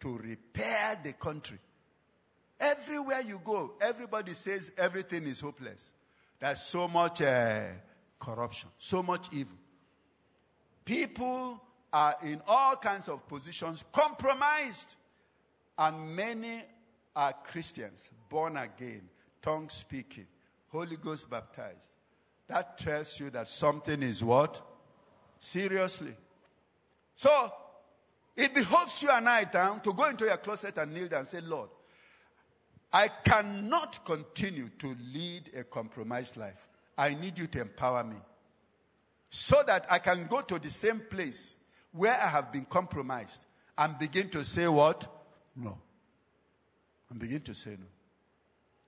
[0.00, 1.58] to repair the country.
[2.60, 5.92] Everywhere you go, everybody says everything is hopeless.
[6.40, 7.62] There's so much uh,
[8.18, 9.56] corruption, so much evil.
[10.84, 11.60] People
[11.92, 14.96] are in all kinds of positions, compromised.
[15.76, 16.62] And many
[17.14, 19.02] are Christians, born again,
[19.42, 20.26] tongue speaking,
[20.68, 21.96] Holy Ghost baptized.
[22.48, 24.60] That tells you that something is what?
[25.38, 26.16] Seriously.
[27.14, 27.52] So,
[28.38, 31.28] it behoves you and I down to go into your closet and kneel down and
[31.28, 31.70] say, Lord,
[32.92, 36.68] I cannot continue to lead a compromised life.
[36.96, 38.16] I need you to empower me
[39.28, 41.56] so that I can go to the same place
[41.90, 43.44] where I have been compromised
[43.76, 45.06] and begin to say what?
[45.56, 45.76] No.
[47.10, 47.86] And begin to say no.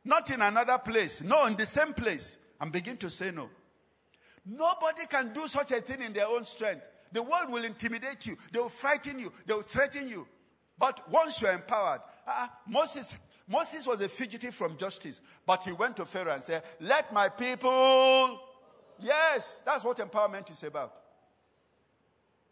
[0.05, 1.22] Not in another place.
[1.22, 2.38] No, in the same place.
[2.61, 3.51] And begin to say no.
[4.46, 6.84] Nobody can do such a thing in their own strength.
[7.12, 8.36] The world will intimidate you.
[8.52, 9.32] They will frighten you.
[9.46, 10.26] They will threaten you.
[10.78, 13.14] But once you are empowered, uh, Moses,
[13.46, 15.20] Moses was a fugitive from justice.
[15.46, 18.40] But he went to Pharaoh and said, Let my people.
[18.98, 20.94] Yes, that's what empowerment is about.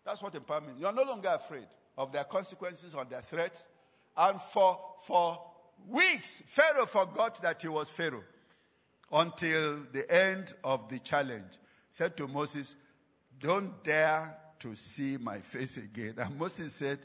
[0.05, 0.79] That's what empowerment.
[0.79, 3.69] You're no longer afraid of their consequences or their threats.
[4.17, 5.41] And for, for
[5.87, 8.25] weeks, Pharaoh forgot that he was Pharaoh
[9.13, 11.59] until the end of the challenge.
[11.91, 12.77] Said to Moses,
[13.39, 16.15] Don't dare to see my face again.
[16.19, 16.99] And Moses said,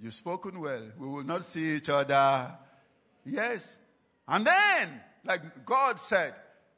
[0.00, 0.82] You've spoken well.
[0.96, 2.56] We will not see each other.
[3.24, 3.78] Yes.
[4.28, 6.34] And then, like God said,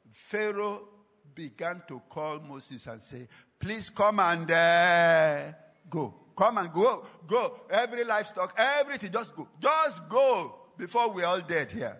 [0.09, 0.87] Pharaoh
[1.35, 3.27] began to call Moses and say,
[3.59, 5.51] Please come and uh,
[5.91, 6.13] Go.
[6.35, 7.05] Come and go.
[7.27, 7.61] Go.
[7.69, 9.47] Every livestock, everything, just go.
[9.59, 11.97] Just go before we're all dead here.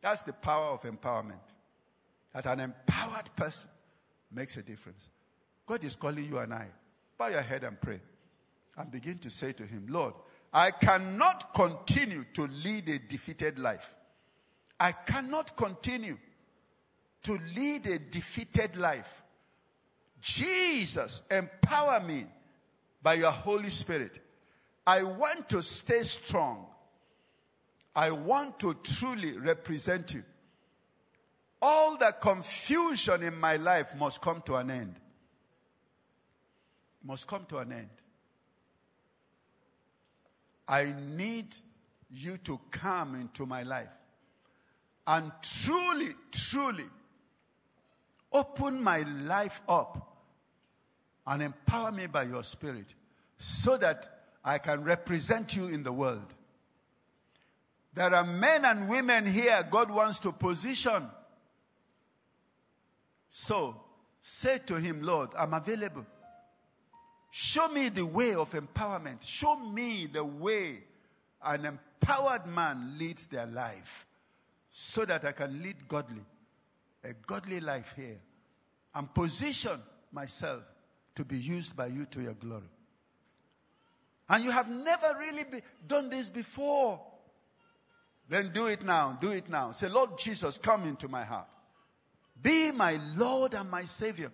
[0.00, 1.40] That's the power of empowerment.
[2.32, 3.70] That an empowered person
[4.30, 5.08] makes a difference.
[5.66, 6.66] God is calling you and I.
[7.18, 8.00] Bow your head and pray.
[8.76, 10.14] And begin to say to Him, Lord,
[10.52, 13.94] I cannot continue to lead a defeated life.
[14.78, 16.18] I cannot continue
[17.22, 19.22] to lead a defeated life.
[20.20, 22.26] Jesus, empower me
[23.02, 24.20] by your Holy Spirit.
[24.86, 26.66] I want to stay strong.
[27.96, 30.24] I want to truly represent you.
[31.62, 35.00] All the confusion in my life must come to an end.
[37.04, 37.90] Must come to an end.
[40.66, 41.54] I need
[42.10, 43.90] you to come into my life
[45.06, 46.86] and truly, truly
[48.32, 50.16] open my life up
[51.26, 52.86] and empower me by your spirit
[53.36, 54.08] so that
[54.44, 56.34] I can represent you in the world.
[57.94, 61.08] There are men and women here God wants to position.
[63.30, 63.80] So
[64.20, 66.06] say to him, Lord, I'm available.
[67.36, 69.20] Show me the way of empowerment.
[69.20, 70.84] Show me the way
[71.44, 74.06] an empowered man leads their life
[74.70, 76.24] so that I can lead godly,
[77.02, 78.20] a godly life here
[78.94, 79.80] and position
[80.12, 80.62] myself
[81.16, 82.70] to be used by you to your glory.
[84.28, 87.00] And you have never really be, done this before.
[88.28, 89.18] Then do it now.
[89.20, 89.72] Do it now.
[89.72, 91.48] Say, Lord Jesus, come into my heart.
[92.40, 94.30] Be my Lord and my Savior.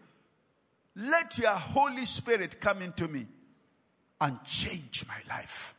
[1.00, 3.26] Let your Holy Spirit come into me
[4.20, 5.74] and change my life.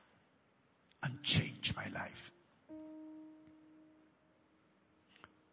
[1.04, 2.32] And change my life.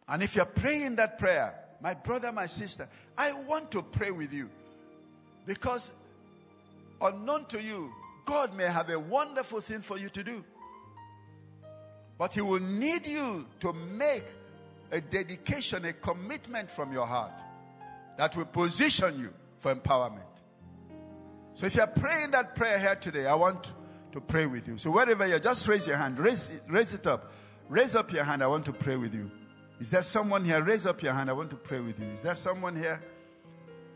[0.07, 2.87] And if you're praying that prayer, my brother, my sister,
[3.17, 4.49] I want to pray with you.
[5.45, 5.91] Because
[6.99, 7.91] unknown to you,
[8.25, 10.43] God may have a wonderful thing for you to do.
[12.17, 14.25] But He will need you to make
[14.91, 17.39] a dedication, a commitment from your heart
[18.17, 20.23] that will position you for empowerment.
[21.53, 23.73] So if you're praying that prayer here today, I want
[24.13, 24.77] to pray with you.
[24.77, 26.17] So wherever you're, just raise your hand.
[26.17, 27.31] Raise it, raise it up.
[27.67, 28.41] Raise up your hand.
[28.41, 29.29] I want to pray with you.
[29.79, 30.63] Is there someone here?
[30.63, 31.29] Raise up your hand.
[31.29, 32.07] I want to pray with you.
[32.07, 33.01] Is there someone here?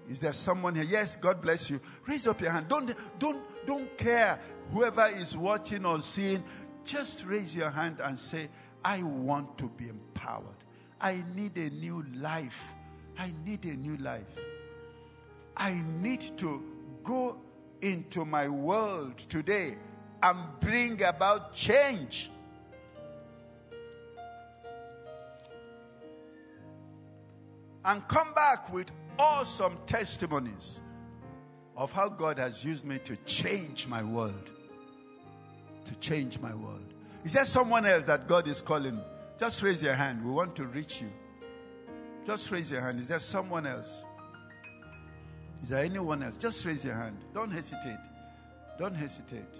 [0.09, 0.83] Is there someone here?
[0.83, 1.79] Yes, God bless you.
[2.05, 2.67] Raise up your hand.
[2.67, 4.39] Don't, don't, don't care
[4.71, 6.43] whoever is watching or seeing.
[6.83, 8.49] Just raise your hand and say,
[8.83, 10.43] I want to be empowered.
[10.99, 12.73] I need a new life.
[13.17, 14.27] I need a new life.
[15.55, 16.63] I need to
[17.03, 17.37] go
[17.81, 19.75] into my world today
[20.21, 22.29] and bring about change.
[27.85, 30.79] And come back with awesome testimonies
[31.75, 34.49] of how God has used me to change my world.
[35.85, 36.93] To change my world.
[37.25, 38.99] Is there someone else that God is calling?
[39.37, 40.23] Just raise your hand.
[40.23, 41.11] We want to reach you.
[42.25, 43.01] Just raise your hand.
[43.01, 44.05] Is there someone else?
[45.63, 46.35] Is there anyone else?
[46.35, 47.17] Just raise your hand.
[47.33, 47.99] Don't hesitate.
[48.77, 49.55] Don't hesitate.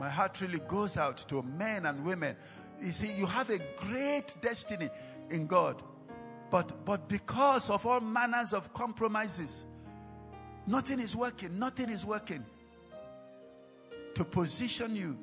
[0.00, 2.34] My heart really goes out to men and women.
[2.82, 4.90] You see, you have a great destiny
[5.30, 5.80] in God.
[6.50, 9.64] But, but because of all manners of compromises,
[10.66, 11.56] nothing is working.
[11.56, 12.44] Nothing is working
[14.14, 15.16] to position you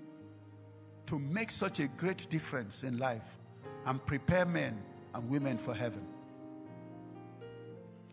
[1.07, 3.37] to make such a great difference in life
[3.85, 4.81] and prepare men
[5.13, 6.05] and women for heaven.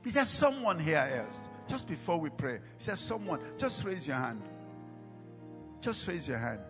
[0.04, 1.40] Is there someone here else?
[1.66, 3.40] Just before we pray, is there someone?
[3.56, 4.42] Just raise your hand.
[5.80, 6.60] Just raise your hand.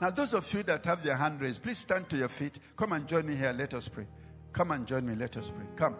[0.00, 2.58] Now, those of you that have your hand raised, please stand to your feet.
[2.76, 3.52] Come and join me here.
[3.56, 4.06] Let us pray.
[4.52, 5.14] Come and join me.
[5.14, 5.66] Let us pray.
[5.76, 5.96] Come.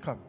[0.00, 0.20] Come.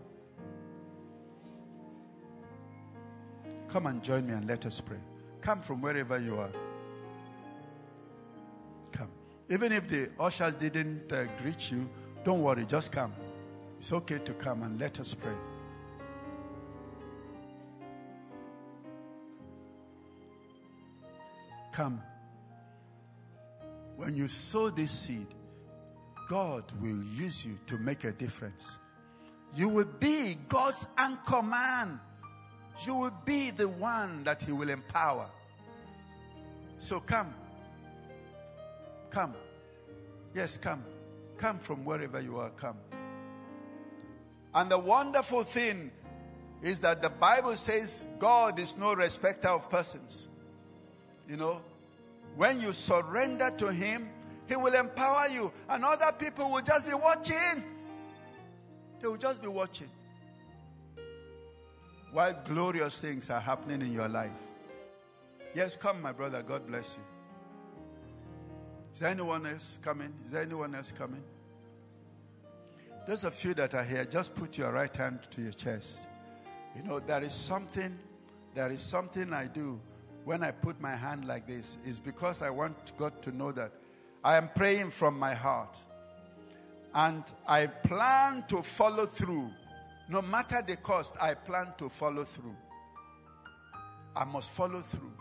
[3.67, 4.97] Come and join me and let us pray.
[5.41, 6.49] Come from wherever you are.
[8.91, 9.09] Come.
[9.49, 11.87] Even if the ushers didn't uh, greet you,
[12.23, 13.13] don't worry, just come.
[13.77, 15.35] It's okay to come and let us pray.
[21.79, 22.01] Come.
[23.95, 25.27] When you sow this seed,
[26.27, 28.75] God will use you to make a difference.
[29.55, 32.01] You will be God's anchor man.
[32.85, 35.27] You will be the one that He will empower.
[36.79, 37.33] So come.
[39.09, 39.33] Come.
[40.35, 40.83] Yes, come.
[41.37, 42.49] Come from wherever you are.
[42.49, 42.75] Come.
[44.53, 45.91] And the wonderful thing
[46.61, 50.27] is that the Bible says God is no respecter of persons.
[51.25, 51.61] You know,
[52.39, 54.07] when you surrender to Him,
[54.47, 57.61] He will empower you, and other people will just be watching.
[59.01, 59.89] They will just be watching
[62.13, 64.31] while glorious things are happening in your life.
[65.53, 66.41] Yes, come, my brother.
[66.41, 67.03] God bless you.
[68.93, 70.13] Is there anyone else coming?
[70.25, 71.23] Is there anyone else coming?
[73.05, 76.07] Those of you that are here, just put your right hand to your chest.
[76.73, 77.99] You know, there is something,
[78.55, 79.81] there is something I do
[80.29, 81.79] when I put my hand like this.
[81.83, 83.71] Is because I want God to know that
[84.23, 85.75] I am praying from my heart.
[86.93, 89.49] And I plan to follow through.
[90.07, 92.55] No matter the cost, I plan to follow through.
[94.15, 95.11] I must follow through.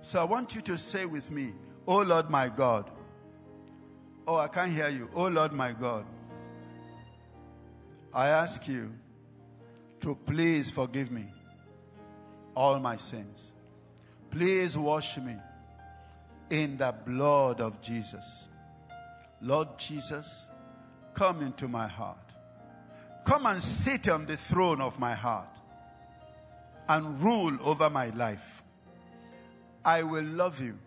[0.00, 1.52] So I want you to say with me,
[1.86, 2.90] Oh Lord my God.
[4.26, 5.08] Oh, I can't hear you.
[5.14, 6.06] Oh Lord my God.
[8.12, 8.92] I ask you
[10.00, 11.26] to please forgive me
[12.56, 13.52] all my sins.
[14.30, 15.36] Please wash me
[16.50, 18.48] in the blood of Jesus.
[19.40, 20.48] Lord Jesus,
[21.14, 22.34] come into my heart.
[23.24, 25.60] Come and sit on the throne of my heart
[26.88, 28.62] and rule over my life.
[29.84, 30.78] I will love you.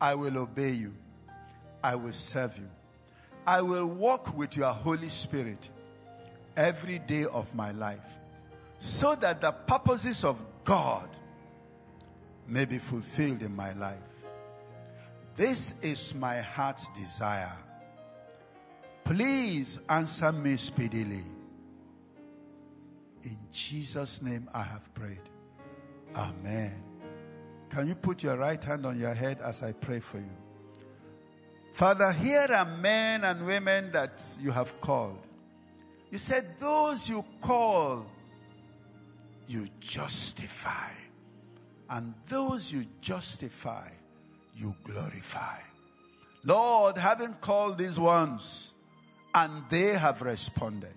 [0.00, 0.94] I will obey you.
[1.82, 2.68] I will serve you.
[3.46, 5.68] I will walk with your Holy Spirit
[6.56, 8.18] every day of my life
[8.78, 11.08] so that the purposes of God
[12.46, 13.98] may be fulfilled in my life.
[15.36, 17.56] This is my heart's desire.
[19.04, 21.24] Please answer me speedily.
[23.24, 25.20] In Jesus' name I have prayed.
[26.14, 26.74] Amen.
[27.70, 30.36] Can you put your right hand on your head as I pray for you?
[31.72, 35.26] Father, here are men and women that you have called.
[36.10, 38.04] You said, Those you call,
[39.52, 40.90] you justify.
[41.90, 43.88] And those you justify,
[44.56, 45.58] you glorify.
[46.44, 48.72] Lord, having called these ones,
[49.34, 50.94] and they have responded.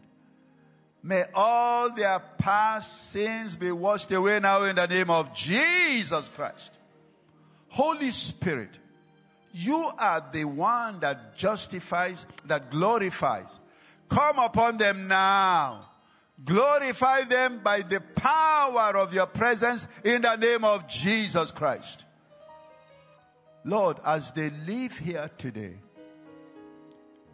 [1.03, 6.77] May all their past sins be washed away now in the name of Jesus Christ.
[7.67, 8.79] Holy Spirit,
[9.53, 13.59] you are the one that justifies, that glorifies.
[14.09, 15.89] Come upon them now.
[16.43, 22.05] Glorify them by the power of your presence in the name of Jesus Christ.
[23.63, 25.75] Lord, as they live here today,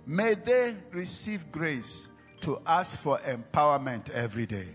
[0.05, 2.07] may they receive grace
[2.41, 4.67] to ask for empowerment every day.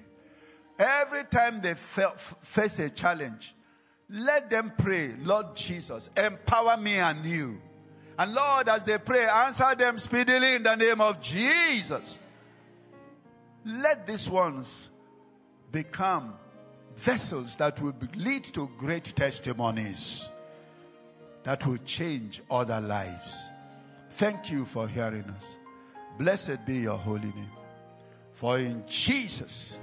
[0.78, 3.54] Every time they face a challenge,
[4.10, 7.60] let them pray, Lord Jesus, empower me anew.
[8.18, 12.20] And Lord, as they pray, answer them speedily in the name of Jesus.
[13.66, 14.90] Let these ones
[15.72, 16.34] become
[16.94, 20.30] vessels that will lead to great testimonies
[21.42, 23.50] that will change other lives.
[24.10, 25.56] Thank you for hearing us.
[26.16, 27.50] Blessed be your holy name.
[28.32, 29.78] For in Jesus'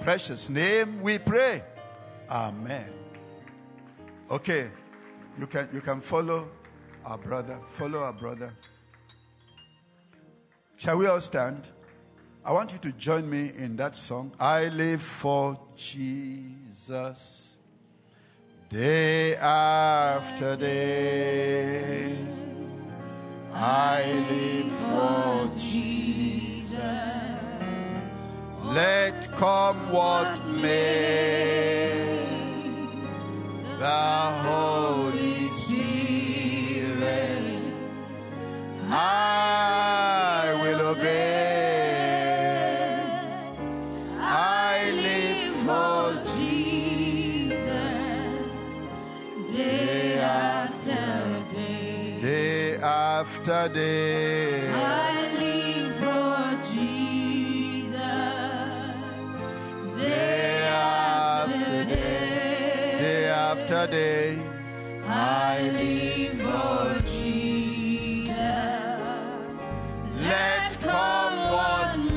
[0.00, 1.62] precious name we pray.
[2.30, 2.88] Amen.
[4.30, 4.70] Okay,
[5.38, 6.48] you can you can follow
[7.04, 7.58] our brother.
[7.68, 8.52] Follow our brother.
[10.76, 11.70] Shall we all stand?
[12.46, 14.30] I want you to join me in that song.
[14.38, 17.56] I live for Jesus
[18.68, 22.18] day after day.
[23.50, 26.76] I live for Jesus.
[28.62, 32.26] Let come what may.
[33.78, 33.86] The
[34.44, 36.52] Holy Spirit.
[38.90, 39.83] I
[53.24, 54.68] after day.
[54.70, 57.96] I live for Jesus,
[59.98, 64.38] Day after day, day after day,
[65.08, 68.36] I live for Jesus.
[70.20, 72.13] let come what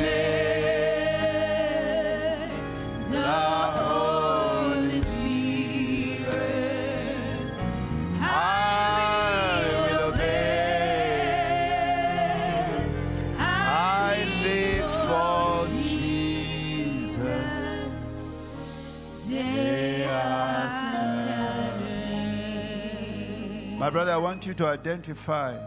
[23.88, 25.57] My brother, I want you to identify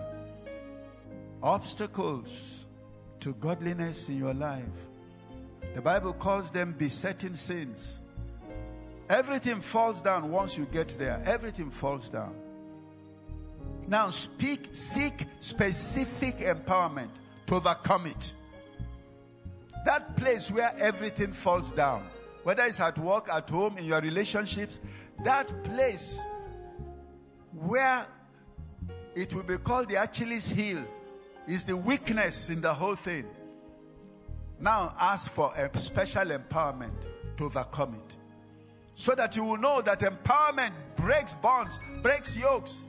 [1.43, 2.67] obstacles
[3.21, 4.63] to godliness in your life.
[5.75, 8.03] The Bible calls them besetting sins.
[9.09, 11.23] Everything falls down once you get there.
[11.25, 12.35] Everything falls down.
[13.87, 17.13] Now speak, seek specific empowerment
[17.47, 18.35] to overcome it.
[19.87, 22.03] That place where everything falls down,
[22.43, 24.79] whether it's at work, at home, in your relationships,
[25.25, 26.21] that place
[27.61, 28.07] where
[29.15, 30.83] it will be called the Achilles heel
[31.47, 33.27] is the weakness in the whole thing.
[34.59, 37.07] Now ask for a special empowerment
[37.37, 38.17] to overcome it.
[38.95, 42.85] So that you will know that empowerment breaks bonds, breaks yokes.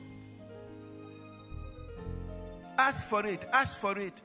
[2.78, 3.44] Ask for it.
[3.52, 4.20] Ask for it.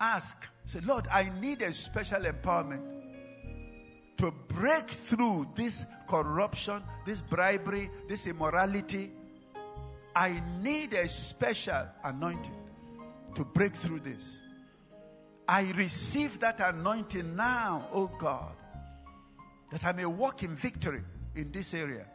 [0.00, 0.46] Ask.
[0.64, 2.82] Say, Lord, I need a special empowerment
[4.18, 9.12] to break through this corruption, this bribery, this immorality.
[10.16, 12.56] I need a special anointing
[13.34, 14.40] to break through this.
[15.46, 18.54] I receive that anointing now, oh God,
[19.70, 21.02] that I may walk in victory
[21.36, 22.06] in this area.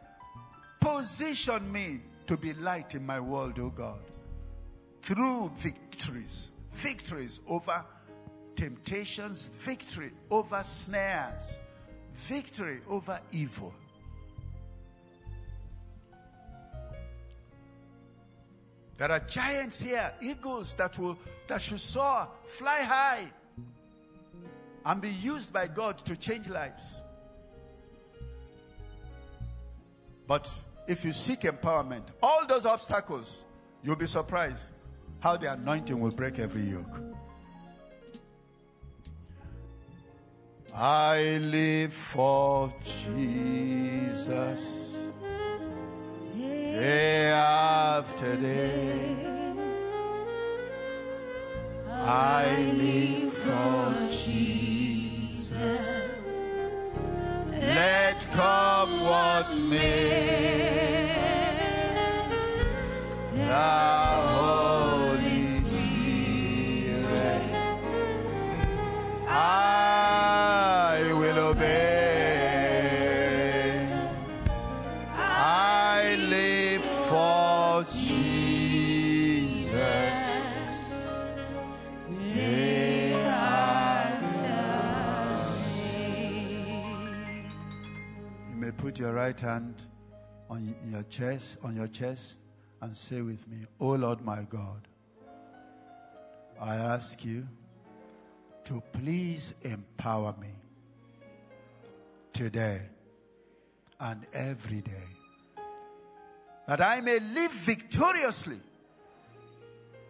[0.80, 4.02] Position me to be light in my world, oh God,
[5.02, 7.84] through victories, victories over
[8.54, 11.58] temptations, victory over snares,
[12.14, 13.74] victory over evil.
[18.96, 21.18] There are giants here, eagles that will
[21.48, 23.32] that should soar, fly high,
[24.86, 27.02] and be used by God to change lives.
[30.26, 30.50] But
[30.86, 33.44] if you seek empowerment, all those obstacles,
[33.82, 34.70] you'll be surprised
[35.20, 37.00] how the anointing will break every yoke.
[40.74, 44.83] I live for Jesus
[46.44, 49.16] day after day.
[51.90, 52.46] I
[52.76, 55.82] live for Jesus.
[57.50, 61.12] Let come what may.
[63.34, 63.68] The
[64.34, 67.42] Holy Spirit.
[69.28, 69.63] I
[89.24, 89.86] right hand
[90.50, 92.40] on your chest, on your chest,
[92.82, 94.86] and say with me, "O Lord my God,
[96.60, 97.48] I ask you
[98.64, 100.52] to please empower me
[102.34, 102.82] today
[103.98, 105.08] and every day,
[106.66, 108.60] that I may live victoriously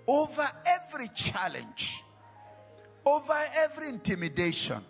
[0.09, 2.03] over every challenge,
[3.05, 4.85] over every intimidation,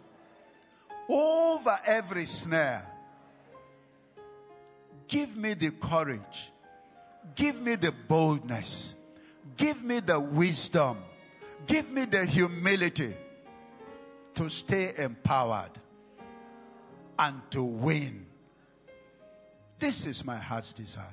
[1.11, 2.94] over every snare.
[5.09, 6.53] Give me the courage,
[7.35, 8.95] give me the boldness,
[9.57, 10.99] give me the wisdom,
[11.67, 13.15] give me the humility
[14.35, 15.71] to stay empowered
[17.19, 18.27] and to win.
[19.79, 21.05] This is my heart's desire.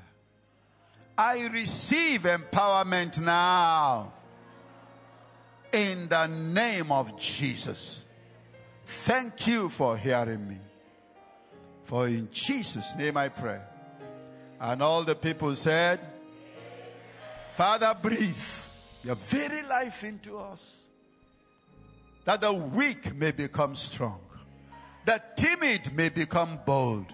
[1.17, 4.13] I receive empowerment now
[5.71, 8.05] in the name of Jesus.
[8.85, 10.57] Thank you for hearing me.
[11.83, 13.59] For in Jesus' name I pray.
[14.61, 15.99] And all the people said,
[17.53, 18.35] Father, breathe
[19.03, 20.85] your very life into us,
[22.25, 24.21] that the weak may become strong,
[25.03, 27.07] the timid may become bold,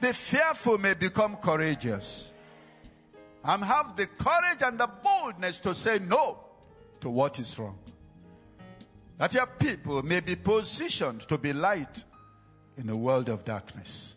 [0.00, 2.32] the fearful may become courageous,
[3.44, 6.38] and have the courage and the boldness to say no
[7.02, 7.78] to what is wrong.
[9.18, 12.02] That your people may be positioned to be light
[12.78, 14.16] in a world of darkness.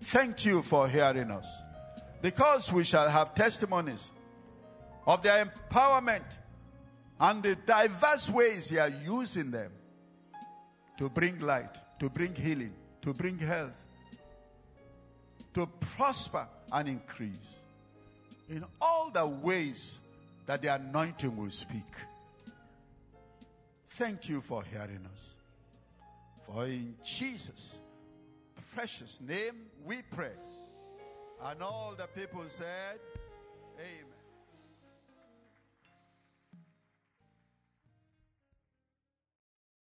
[0.00, 1.63] Thank you for hearing us.
[2.24, 4.10] Because we shall have testimonies
[5.06, 6.38] of their empowerment
[7.20, 9.70] and the diverse ways you are using them
[10.96, 12.72] to bring light, to bring healing,
[13.02, 13.76] to bring health,
[15.52, 17.58] to prosper and increase
[18.48, 20.00] in all the ways
[20.46, 21.92] that the anointing will speak.
[23.86, 25.34] Thank you for hearing us.
[26.46, 27.78] For in Jesus'
[28.72, 30.32] precious name we pray.
[31.44, 32.98] And all the people said,
[33.78, 34.13] Amen.